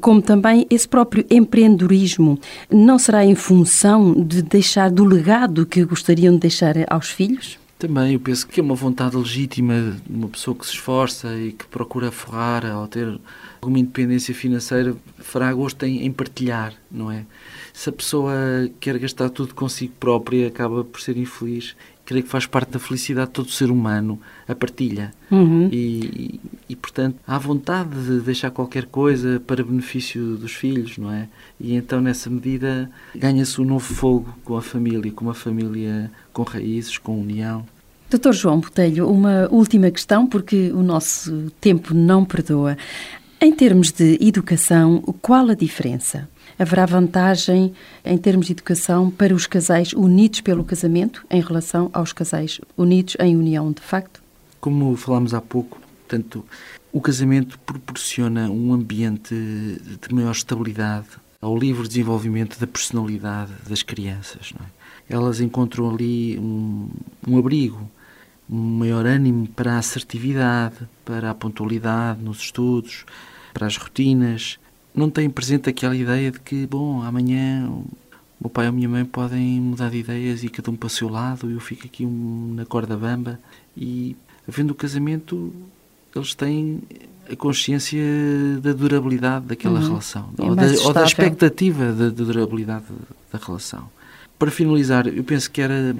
como 0.00 0.22
também 0.22 0.66
esse 0.70 0.86
próprio 0.86 1.24
empreendedorismo 1.28 2.38
não 2.70 2.98
será 2.98 3.24
em 3.24 3.34
função 3.34 4.14
de 4.14 4.42
deixar 4.42 4.90
do 4.90 5.04
legado 5.04 5.66
que 5.66 5.84
gostariam 5.84 6.34
de 6.34 6.40
deixar 6.40 6.74
aos 6.88 7.08
filhos? 7.08 7.58
Também, 7.80 8.12
eu 8.12 8.20
penso 8.20 8.46
que 8.46 8.60
é 8.60 8.62
uma 8.62 8.74
vontade 8.74 9.16
legítima 9.16 9.96
de 10.06 10.14
uma 10.14 10.28
pessoa 10.28 10.54
que 10.54 10.66
se 10.66 10.72
esforça 10.72 11.34
e 11.34 11.52
que 11.52 11.66
procura 11.66 12.12
forrar 12.12 12.66
ao 12.66 12.86
ter 12.86 13.18
alguma 13.60 13.78
independência 13.78 14.34
financeira, 14.34 14.96
fará 15.18 15.52
gosto 15.52 15.84
em, 15.84 16.04
em 16.04 16.10
partilhar, 16.10 16.72
não 16.90 17.10
é? 17.10 17.26
Se 17.74 17.90
a 17.90 17.92
pessoa 17.92 18.32
quer 18.80 18.98
gastar 18.98 19.28
tudo 19.28 19.54
consigo 19.54 19.92
própria, 20.00 20.48
acaba 20.48 20.82
por 20.82 21.00
ser 21.00 21.16
infeliz. 21.16 21.76
Creio 22.04 22.24
que 22.24 22.30
faz 22.30 22.44
parte 22.44 22.72
da 22.72 22.78
felicidade 22.78 23.28
de 23.28 23.34
todo 23.34 23.50
ser 23.50 23.70
humano, 23.70 24.18
a 24.48 24.54
partilha. 24.54 25.12
Uhum. 25.30 25.68
E, 25.70 25.76
e, 25.76 26.40
e, 26.70 26.76
portanto, 26.76 27.16
há 27.24 27.38
vontade 27.38 27.90
de 28.04 28.20
deixar 28.20 28.50
qualquer 28.50 28.86
coisa 28.86 29.40
para 29.46 29.62
benefício 29.62 30.36
dos 30.36 30.52
filhos, 30.52 30.98
não 30.98 31.12
é? 31.12 31.28
E 31.60 31.74
então, 31.74 32.00
nessa 32.00 32.28
medida, 32.28 32.90
ganha-se 33.14 33.60
um 33.60 33.64
novo 33.64 33.94
fogo 33.94 34.34
com 34.42 34.56
a 34.56 34.62
família, 34.62 35.12
com 35.12 35.26
uma 35.26 35.34
família 35.34 36.10
com 36.32 36.42
raízes, 36.42 36.98
com 36.98 37.20
união. 37.20 37.64
Doutor 38.10 38.32
João 38.32 38.58
Botelho, 38.58 39.08
uma 39.08 39.46
última 39.52 39.88
questão, 39.88 40.26
porque 40.26 40.72
o 40.72 40.82
nosso 40.82 41.52
tempo 41.60 41.94
não 41.94 42.24
perdoa. 42.24 42.76
Em 43.40 43.52
termos 43.52 43.90
de 43.90 44.18
educação, 44.20 45.00
qual 45.22 45.48
a 45.48 45.54
diferença 45.54 46.28
Haverá 46.58 46.84
vantagem 46.84 47.72
em 48.04 48.18
termos 48.18 48.46
de 48.46 48.52
educação 48.52 49.10
para 49.10 49.34
os 49.34 49.46
casais 49.46 49.94
unidos 49.94 50.42
pelo 50.42 50.62
casamento 50.62 51.24
em 51.30 51.40
relação 51.40 51.88
aos 51.94 52.12
casais 52.12 52.60
unidos 52.76 53.16
em 53.18 53.34
união 53.34 53.72
de 53.72 53.80
facto? 53.80 54.22
Como 54.60 54.94
falámos 54.94 55.32
há 55.32 55.40
pouco, 55.40 55.80
Portanto, 56.10 56.44
o 56.92 57.00
casamento 57.00 57.56
proporciona 57.60 58.50
um 58.50 58.72
ambiente 58.72 59.32
de 59.32 60.12
maior 60.12 60.32
estabilidade 60.32 61.06
ao 61.40 61.56
livre 61.56 61.86
desenvolvimento 61.86 62.58
da 62.58 62.66
personalidade 62.66 63.52
das 63.68 63.84
crianças. 63.84 64.52
É? 64.60 65.14
Elas 65.14 65.40
encontram 65.40 65.88
ali 65.88 66.36
um, 66.36 66.90
um 67.28 67.38
abrigo, 67.38 67.88
um 68.50 68.78
maior 68.78 69.06
ânimo 69.06 69.46
para 69.46 69.74
a 69.74 69.78
assertividade, 69.78 70.78
para 71.04 71.30
a 71.30 71.34
pontualidade 71.34 72.20
nos 72.24 72.40
estudos, 72.40 73.04
para 73.52 73.66
as 73.66 73.76
rotinas. 73.76 74.58
Não 74.94 75.08
têm 75.08 75.30
presente 75.30 75.68
aquela 75.68 75.96
ideia 75.96 76.30
de 76.30 76.40
que, 76.40 76.66
bom, 76.66 77.02
amanhã 77.02 77.68
o 77.68 77.84
meu 78.40 78.50
pai 78.50 78.66
ou 78.66 78.70
a 78.70 78.72
minha 78.72 78.88
mãe 78.88 79.04
podem 79.04 79.60
mudar 79.60 79.90
de 79.90 79.98
ideias 79.98 80.42
e 80.42 80.48
cada 80.48 80.70
um 80.70 80.76
para 80.76 80.86
o 80.86 80.90
seu 80.90 81.08
lado 81.08 81.50
e 81.50 81.54
eu 81.54 81.60
fico 81.60 81.86
aqui 81.86 82.04
um, 82.04 82.54
na 82.56 82.64
corda 82.64 82.96
bamba. 82.96 83.38
E, 83.76 84.16
havendo 84.48 84.70
o 84.70 84.74
casamento, 84.74 85.52
eles 86.14 86.34
têm 86.34 86.80
a 87.30 87.36
consciência 87.36 88.02
da 88.60 88.72
durabilidade 88.72 89.46
daquela 89.46 89.78
uhum. 89.78 89.86
relação, 89.86 90.30
é 90.36 90.42
ou, 90.42 90.56
da, 90.56 90.64
ou, 90.84 90.92
da, 90.92 91.04
expectativa 91.04 91.92
da, 91.92 92.08
da 92.08 92.24
durabilidade 92.24 92.84
da 93.32 93.38
relação. 93.38 93.88
Para 94.38 94.50
finalizar, 94.50 95.06
eu 95.06 95.22
penso 95.22 95.50
que 95.50 95.60
era 95.60 95.94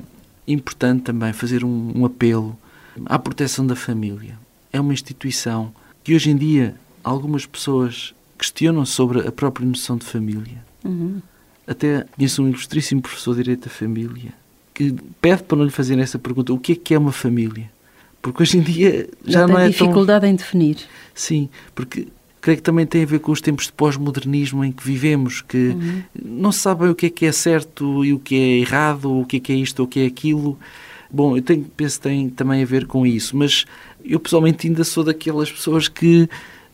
importante 0.49 1.03
também 1.03 1.33
fazer 1.33 1.65
um, 1.65 1.93
um 1.95 2.05
apelo 2.05 2.59
à 3.07 3.19
proteção 3.19 3.67
da 3.67 3.77
família. 3.77 4.37
É 4.73 4.81
uma 4.81 4.93
instituição 4.93 5.73
que 6.03 6.15
hoje 6.15 6.31
em 6.31 6.37
dia 6.37 6.75
algumas 7.03 7.47
pessoas 7.47 8.15
questionam 8.39 8.85
sobre 8.85 9.27
a 9.27 9.33
própria 9.33 9.67
noção 9.67 9.97
de 9.97 10.07
família. 10.07 10.65
Uhum. 10.85 11.21
Até 11.67 12.07
conheço 12.17 12.43
um 12.43 12.49
ilustríssimo 12.49 13.03
professor 13.03 13.35
de 13.35 13.43
Direito 13.43 13.65
da 13.65 13.71
Família 13.71 14.33
que 14.75 14.95
pede 15.21 15.43
para 15.43 15.59
não 15.59 15.65
lhe 15.65 15.71
fazer 15.71 15.99
essa 15.99 16.19
pergunta: 16.19 16.53
o 16.53 16.59
que 16.59 16.73
é 16.73 16.77
que 16.77 16.95
é 16.95 16.99
uma 16.99 17.13
família? 17.13 17.71
Porque 18.23 18.43
hoje 18.43 18.59
em 18.59 18.63
dia 18.63 19.09
já, 19.25 19.41
já 19.41 19.47
não 19.47 19.59
é 19.59 19.69
dificuldade 19.69 20.23
tão... 20.23 20.31
em 20.31 20.35
definir. 20.35 20.79
Sim, 21.15 21.49
porque 21.75 22.09
creio 22.41 22.57
que 22.57 22.63
também 22.63 22.87
tem 22.87 23.03
a 23.03 23.07
ver 23.07 23.21
com 23.21 23.33
os 23.33 23.41
tempos 23.41 23.67
de 23.67 23.73
pós-modernismo 23.73 24.65
em 24.65 24.73
que 24.73 24.83
vivemos, 24.83 25.43
que 25.43 25.69
uhum. 25.69 26.03
não 26.23 26.53
se 26.53 26.61
sabe 26.61 26.89
o 26.89 26.95
que 26.95 27.07
é 27.07 27.11
que 27.11 27.27
é 27.27 27.33
certo 27.33 28.05
e 28.05 28.13
o 28.13 28.19
que 28.19 28.35
é 28.35 28.59
errado, 28.61 29.21
o 29.21 29.27
que 29.27 29.37
é 29.37 29.41
que 29.41 29.53
é 29.53 29.57
isto 29.57 29.81
ou 29.81 29.87
o 29.87 29.89
que 29.89 30.01
é 30.01 30.07
aquilo. 30.07 30.59
Bom, 31.11 31.37
eu 31.37 31.43
tenho, 31.43 31.65
penso 31.77 31.99
que 31.99 32.09
tem 32.09 32.29
também 32.31 32.63
a 32.63 32.67
ver 32.67 32.87
com 32.87 33.05
isso, 33.05 33.37
mas 33.37 33.67
eu 34.05 34.21
pessoalmente 34.21 34.67
ainda 34.67 34.85
sou 34.85 35.05
daquelas 35.05 35.51
pessoas 35.51 35.89
que 35.89 36.29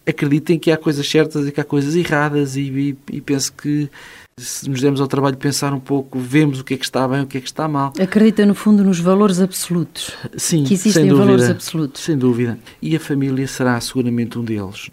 acreditem 0.06 0.58
que 0.58 0.70
há 0.70 0.76
coisas 0.76 1.08
certas 1.08 1.46
e 1.46 1.52
que 1.52 1.60
há 1.60 1.64
coisas 1.64 1.96
erradas 1.96 2.56
e, 2.56 2.60
e, 2.60 3.16
e 3.16 3.20
penso 3.20 3.52
que 3.52 3.90
se 4.38 4.68
nos 4.68 4.82
demos 4.82 5.00
ao 5.00 5.08
trabalho 5.08 5.34
de 5.34 5.40
pensar 5.40 5.72
um 5.72 5.80
pouco, 5.80 6.18
vemos 6.18 6.60
o 6.60 6.64
que 6.64 6.74
é 6.74 6.76
que 6.76 6.84
está 6.84 7.08
bem, 7.08 7.22
o 7.22 7.26
que 7.26 7.38
é 7.38 7.40
que 7.40 7.46
está 7.46 7.66
mal. 7.66 7.92
Acredita, 7.98 8.44
no 8.44 8.54
fundo, 8.54 8.84
nos 8.84 9.00
valores 9.00 9.40
absolutos. 9.40 10.12
Sim, 10.36 10.64
que 10.64 10.74
existem 10.74 11.06
dúvida, 11.06 11.24
valores 11.24 11.48
absolutos. 11.48 12.02
Sem 12.02 12.18
dúvida. 12.18 12.58
E 12.82 12.94
a 12.94 13.00
família 13.00 13.48
será 13.48 13.80
seguramente 13.80 14.38
um 14.38 14.44
deles. 14.44 14.90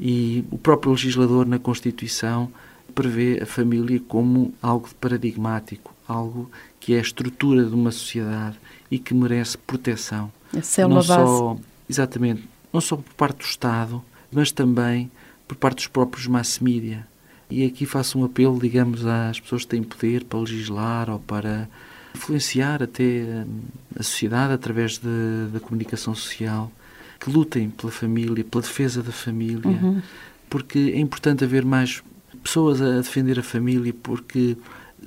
E 0.00 0.44
o 0.50 0.56
próprio 0.56 0.92
legislador, 0.92 1.46
na 1.46 1.58
Constituição, 1.58 2.50
prevê 2.94 3.38
a 3.42 3.46
família 3.46 4.00
como 4.08 4.54
algo 4.62 4.88
paradigmático, 4.98 5.94
algo 6.08 6.50
que 6.80 6.94
é 6.94 6.98
a 6.98 7.02
estrutura 7.02 7.64
de 7.64 7.74
uma 7.74 7.92
sociedade 7.92 8.56
e 8.90 8.98
que 8.98 9.12
merece 9.12 9.58
proteção. 9.58 10.32
A 10.56 10.62
célula 10.62 11.00
não 11.00 11.06
base. 11.06 11.26
Só, 11.26 11.56
exatamente. 11.90 12.48
Não 12.72 12.80
só 12.80 12.96
por 12.96 13.12
parte 13.12 13.38
do 13.38 13.44
Estado, 13.44 14.02
mas 14.30 14.50
também 14.50 15.10
por 15.46 15.56
parte 15.56 15.76
dos 15.76 15.86
próprios 15.86 16.26
mass 16.26 16.58
media 16.58 17.06
e 17.50 17.64
aqui 17.64 17.86
faço 17.86 18.18
um 18.18 18.24
apelo, 18.24 18.58
digamos, 18.58 19.06
às 19.06 19.38
pessoas 19.38 19.62
que 19.62 19.68
têm 19.68 19.82
poder 19.82 20.24
para 20.24 20.40
legislar 20.40 21.08
ou 21.08 21.20
para 21.20 21.68
influenciar 22.14 22.82
até 22.82 23.44
a 23.98 24.02
sociedade 24.02 24.52
através 24.52 24.98
de, 24.98 25.48
da 25.52 25.60
comunicação 25.60 26.14
social, 26.14 26.72
que 27.20 27.30
lutem 27.30 27.70
pela 27.70 27.92
família, 27.92 28.42
pela 28.42 28.62
defesa 28.62 29.02
da 29.02 29.12
família, 29.12 29.68
uhum. 29.68 30.02
porque 30.50 30.92
é 30.94 30.98
importante 30.98 31.44
haver 31.44 31.64
mais 31.64 32.02
pessoas 32.42 32.82
a 32.82 32.96
defender 32.96 33.38
a 33.38 33.42
família, 33.42 33.94
porque 34.02 34.56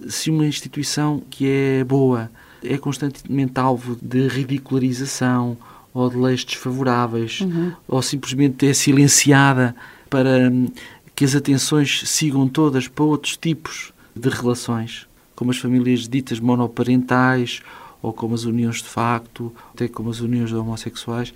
se 0.07 0.29
uma 0.29 0.45
instituição 0.45 1.21
que 1.29 1.47
é 1.47 1.83
boa 1.83 2.31
é 2.63 2.77
constantemente 2.77 3.59
alvo 3.59 3.97
de 4.01 4.27
ridicularização 4.27 5.57
ou 5.93 6.09
de 6.09 6.17
leis 6.17 6.43
desfavoráveis, 6.43 7.41
uhum. 7.41 7.73
ou 7.87 8.01
simplesmente 8.01 8.67
é 8.67 8.73
silenciada 8.73 9.75
para 10.09 10.49
hum, 10.49 10.67
que 11.15 11.25
as 11.25 11.35
atenções 11.35 12.03
sigam 12.05 12.47
todas 12.47 12.87
para 12.87 13.03
outros 13.03 13.35
tipos 13.37 13.91
de 14.15 14.29
relações, 14.29 15.07
como 15.35 15.51
as 15.51 15.57
famílias 15.57 16.07
ditas 16.07 16.39
monoparentais, 16.39 17.61
ou 18.01 18.13
como 18.13 18.35
as 18.35 18.43
uniões 18.43 18.77
de 18.77 18.89
facto, 18.89 19.53
até 19.73 19.87
como 19.87 20.09
as 20.09 20.19
uniões 20.21 20.49
de 20.49 20.55
homossexuais, 20.55 21.33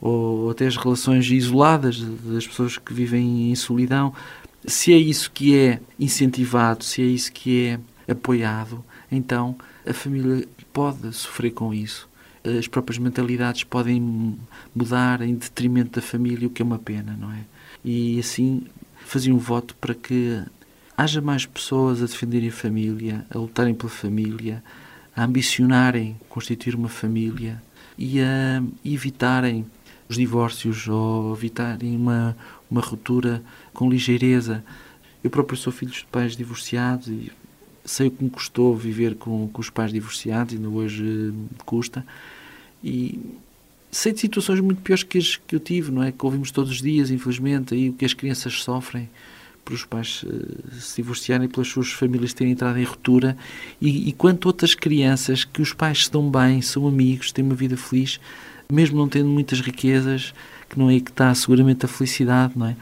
ou 0.00 0.50
até 0.50 0.66
as 0.66 0.76
relações 0.76 1.30
isoladas 1.30 2.00
das 2.00 2.46
pessoas 2.46 2.78
que 2.78 2.92
vivem 2.92 3.50
em 3.50 3.54
solidão. 3.54 4.12
Se 4.64 4.92
é 4.92 4.96
isso 4.96 5.30
que 5.32 5.56
é 5.56 5.80
incentivado, 5.98 6.84
se 6.84 7.02
é 7.02 7.06
isso 7.06 7.32
que 7.32 7.78
é 8.06 8.12
apoiado, 8.12 8.84
então 9.10 9.56
a 9.86 9.92
família 9.92 10.46
pode 10.72 11.12
sofrer 11.12 11.50
com 11.50 11.74
isso. 11.74 12.08
As 12.44 12.66
próprias 12.66 12.98
mentalidades 12.98 13.64
podem 13.64 14.36
mudar 14.74 15.22
em 15.22 15.34
detrimento 15.34 16.00
da 16.00 16.02
família, 16.02 16.48
o 16.48 16.50
que 16.50 16.60
é 16.60 16.64
uma 16.64 16.78
pena, 16.78 17.16
não 17.18 17.30
é? 17.30 17.44
E 17.84 18.18
assim 18.18 18.64
fazia 19.04 19.34
um 19.34 19.38
voto 19.38 19.74
para 19.76 19.94
que 19.94 20.42
haja 20.96 21.20
mais 21.20 21.46
pessoas 21.46 22.02
a 22.02 22.06
defenderem 22.06 22.48
a 22.48 22.52
família, 22.52 23.26
a 23.30 23.38
lutarem 23.38 23.74
pela 23.74 23.90
família, 23.90 24.62
a 25.14 25.24
ambicionarem 25.24 26.16
constituir 26.28 26.74
uma 26.74 26.88
família 26.88 27.62
e 27.96 28.20
a 28.20 28.62
evitarem 28.84 29.66
os 30.08 30.16
divórcios 30.16 30.88
ou 30.88 31.34
evitarem 31.34 31.96
uma, 31.96 32.36
uma 32.70 32.80
ruptura 32.80 33.42
com 33.72 33.90
ligeireza. 33.90 34.64
Eu 35.22 35.30
próprio 35.30 35.56
sou 35.56 35.72
filho 35.72 35.92
de 35.92 36.04
pais 36.06 36.36
divorciados 36.36 37.08
e 37.08 37.30
sei 37.84 38.08
o 38.08 38.10
que 38.10 38.22
me 38.22 38.30
custou 38.30 38.76
viver 38.76 39.16
com, 39.16 39.48
com 39.48 39.60
os 39.60 39.70
pais 39.70 39.92
divorciados, 39.92 40.54
ainda 40.54 40.68
hoje 40.68 41.04
eh, 41.04 41.62
custa. 41.64 42.04
E 42.82 43.18
sei 43.90 44.12
de 44.12 44.20
situações 44.20 44.60
muito 44.60 44.80
piores 44.80 45.02
que 45.02 45.18
as 45.18 45.36
que 45.36 45.54
eu 45.54 45.60
tive, 45.60 45.90
não 45.90 46.02
é? 46.02 46.12
Que 46.12 46.24
ouvimos 46.24 46.50
todos 46.50 46.70
os 46.70 46.80
dias, 46.80 47.10
infelizmente, 47.10 47.74
aí 47.74 47.90
o 47.90 47.92
que 47.92 48.04
as 48.04 48.14
crianças 48.14 48.62
sofrem 48.62 49.08
por 49.64 49.74
os 49.74 49.84
pais 49.84 50.24
uh, 50.24 50.74
se 50.74 50.96
divorciarem, 50.96 51.48
pelas 51.48 51.68
suas 51.68 51.92
famílias 51.92 52.32
terem 52.32 52.52
entrado 52.52 52.78
em 52.78 52.84
ruptura, 52.84 53.36
e, 53.80 54.08
e 54.08 54.12
quanto 54.12 54.46
outras 54.46 54.74
crianças 54.74 55.44
que 55.44 55.62
os 55.62 55.72
pais 55.72 56.08
dão 56.08 56.28
bem, 56.28 56.60
são 56.60 56.88
amigos, 56.88 57.30
têm 57.30 57.44
uma 57.44 57.54
vida 57.54 57.76
feliz, 57.76 58.18
mesmo 58.70 58.98
não 58.98 59.08
tendo 59.08 59.28
muitas 59.28 59.60
riquezas, 59.60 60.34
que 60.68 60.78
não 60.78 60.88
é 60.88 60.94
aí 60.94 61.00
que 61.00 61.10
está 61.10 61.32
seguramente 61.34 61.84
a 61.84 61.88
felicidade, 61.88 62.54
não 62.56 62.66
é? 62.66 62.76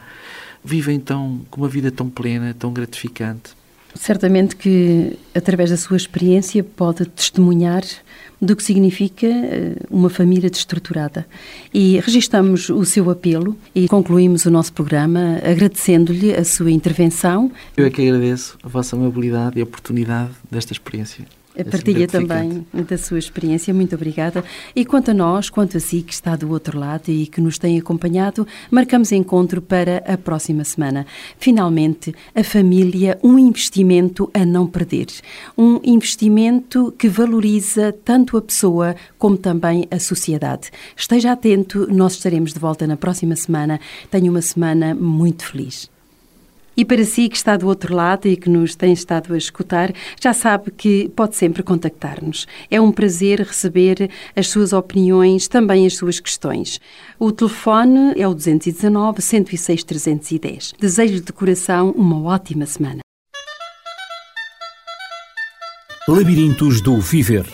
Vivem 0.63 0.95
então 0.95 1.41
com 1.49 1.61
uma 1.61 1.67
vida 1.67 1.91
tão 1.91 2.09
plena, 2.09 2.55
tão 2.57 2.71
gratificante. 2.71 3.51
Certamente 3.93 4.55
que, 4.55 5.17
através 5.35 5.69
da 5.69 5.77
sua 5.77 5.97
experiência, 5.97 6.63
pode 6.63 7.05
testemunhar 7.05 7.83
do 8.41 8.55
que 8.55 8.63
significa 8.63 9.27
eh, 9.27 9.75
uma 9.89 10.09
família 10.09 10.49
destruturada. 10.49 11.27
E 11.71 11.99
registamos 11.99 12.69
o 12.69 12.83
seu 12.83 13.09
apelo 13.09 13.55
e 13.75 13.87
concluímos 13.87 14.45
o 14.45 14.51
nosso 14.51 14.73
programa 14.73 15.39
agradecendo-lhe 15.43 16.33
a 16.33 16.43
sua 16.43 16.71
intervenção. 16.71 17.51
Eu 17.77 17.85
é 17.85 17.89
que 17.89 18.01
agradeço 18.01 18.57
a 18.63 18.67
vossa 18.67 18.95
amabilidade 18.95 19.59
e 19.59 19.61
a 19.61 19.63
oportunidade 19.63 20.31
desta 20.49 20.73
experiência. 20.73 21.25
A 21.57 21.65
partilha 21.65 22.07
também 22.07 22.65
da 22.73 22.97
sua 22.97 23.19
experiência, 23.19 23.73
muito 23.73 23.93
obrigada. 23.93 24.43
E 24.73 24.85
quanto 24.85 25.11
a 25.11 25.13
nós, 25.13 25.49
quanto 25.49 25.75
a 25.75 25.79
si 25.79 26.01
que 26.01 26.13
está 26.13 26.35
do 26.35 26.49
outro 26.49 26.79
lado 26.79 27.09
e 27.09 27.27
que 27.27 27.41
nos 27.41 27.57
tem 27.57 27.77
acompanhado, 27.77 28.47
marcamos 28.69 29.11
encontro 29.11 29.61
para 29.61 29.97
a 30.07 30.17
próxima 30.17 30.63
semana. 30.63 31.05
Finalmente, 31.37 32.15
a 32.33 32.43
família, 32.43 33.19
um 33.21 33.37
investimento 33.37 34.31
a 34.33 34.45
não 34.45 34.65
perder. 34.65 35.07
Um 35.57 35.79
investimento 35.83 36.93
que 36.97 37.09
valoriza 37.09 37.93
tanto 38.05 38.37
a 38.37 38.41
pessoa 38.41 38.95
como 39.17 39.37
também 39.37 39.85
a 39.91 39.99
sociedade. 39.99 40.71
Esteja 40.95 41.33
atento, 41.33 41.85
nós 41.91 42.13
estaremos 42.13 42.53
de 42.53 42.59
volta 42.59 42.87
na 42.87 42.95
próxima 42.95 43.35
semana. 43.35 43.79
Tenha 44.09 44.31
uma 44.31 44.41
semana 44.41 44.95
muito 44.95 45.45
feliz. 45.45 45.90
E 46.81 46.85
para 46.85 47.05
si 47.05 47.29
que 47.29 47.37
está 47.37 47.55
do 47.57 47.67
outro 47.67 47.93
lado 47.95 48.27
e 48.27 48.35
que 48.35 48.49
nos 48.49 48.73
tem 48.73 48.91
estado 48.91 49.35
a 49.35 49.37
escutar, 49.37 49.93
já 50.19 50.33
sabe 50.33 50.71
que 50.71 51.09
pode 51.09 51.35
sempre 51.35 51.61
contactar-nos. 51.61 52.47
É 52.71 52.81
um 52.81 52.91
prazer 52.91 53.39
receber 53.41 54.09
as 54.35 54.47
suas 54.47 54.73
opiniões, 54.73 55.47
também 55.47 55.85
as 55.85 55.95
suas 55.95 56.19
questões. 56.19 56.81
O 57.19 57.31
telefone 57.31 58.19
é 58.19 58.27
o 58.27 58.33
219 58.33 59.21
106 59.21 59.83
310. 59.83 60.73
Desejo 60.79 61.21
de 61.21 61.31
coração 61.31 61.91
uma 61.91 62.19
ótima 62.19 62.65
semana. 62.65 63.01
Labirintos 66.07 66.81
do 66.81 66.99
Viver. 66.99 67.45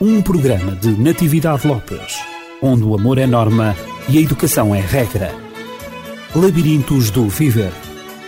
Um 0.00 0.20
programa 0.20 0.74
de 0.74 1.00
Natividade 1.00 1.64
Lopes, 1.64 2.18
onde 2.60 2.82
o 2.82 2.92
amor 2.92 3.18
é 3.18 3.26
norma 3.28 3.76
e 4.08 4.18
a 4.18 4.20
educação 4.20 4.74
é 4.74 4.80
regra. 4.80 5.32
Labirintos 6.34 7.12
do 7.12 7.28
Viver 7.28 7.70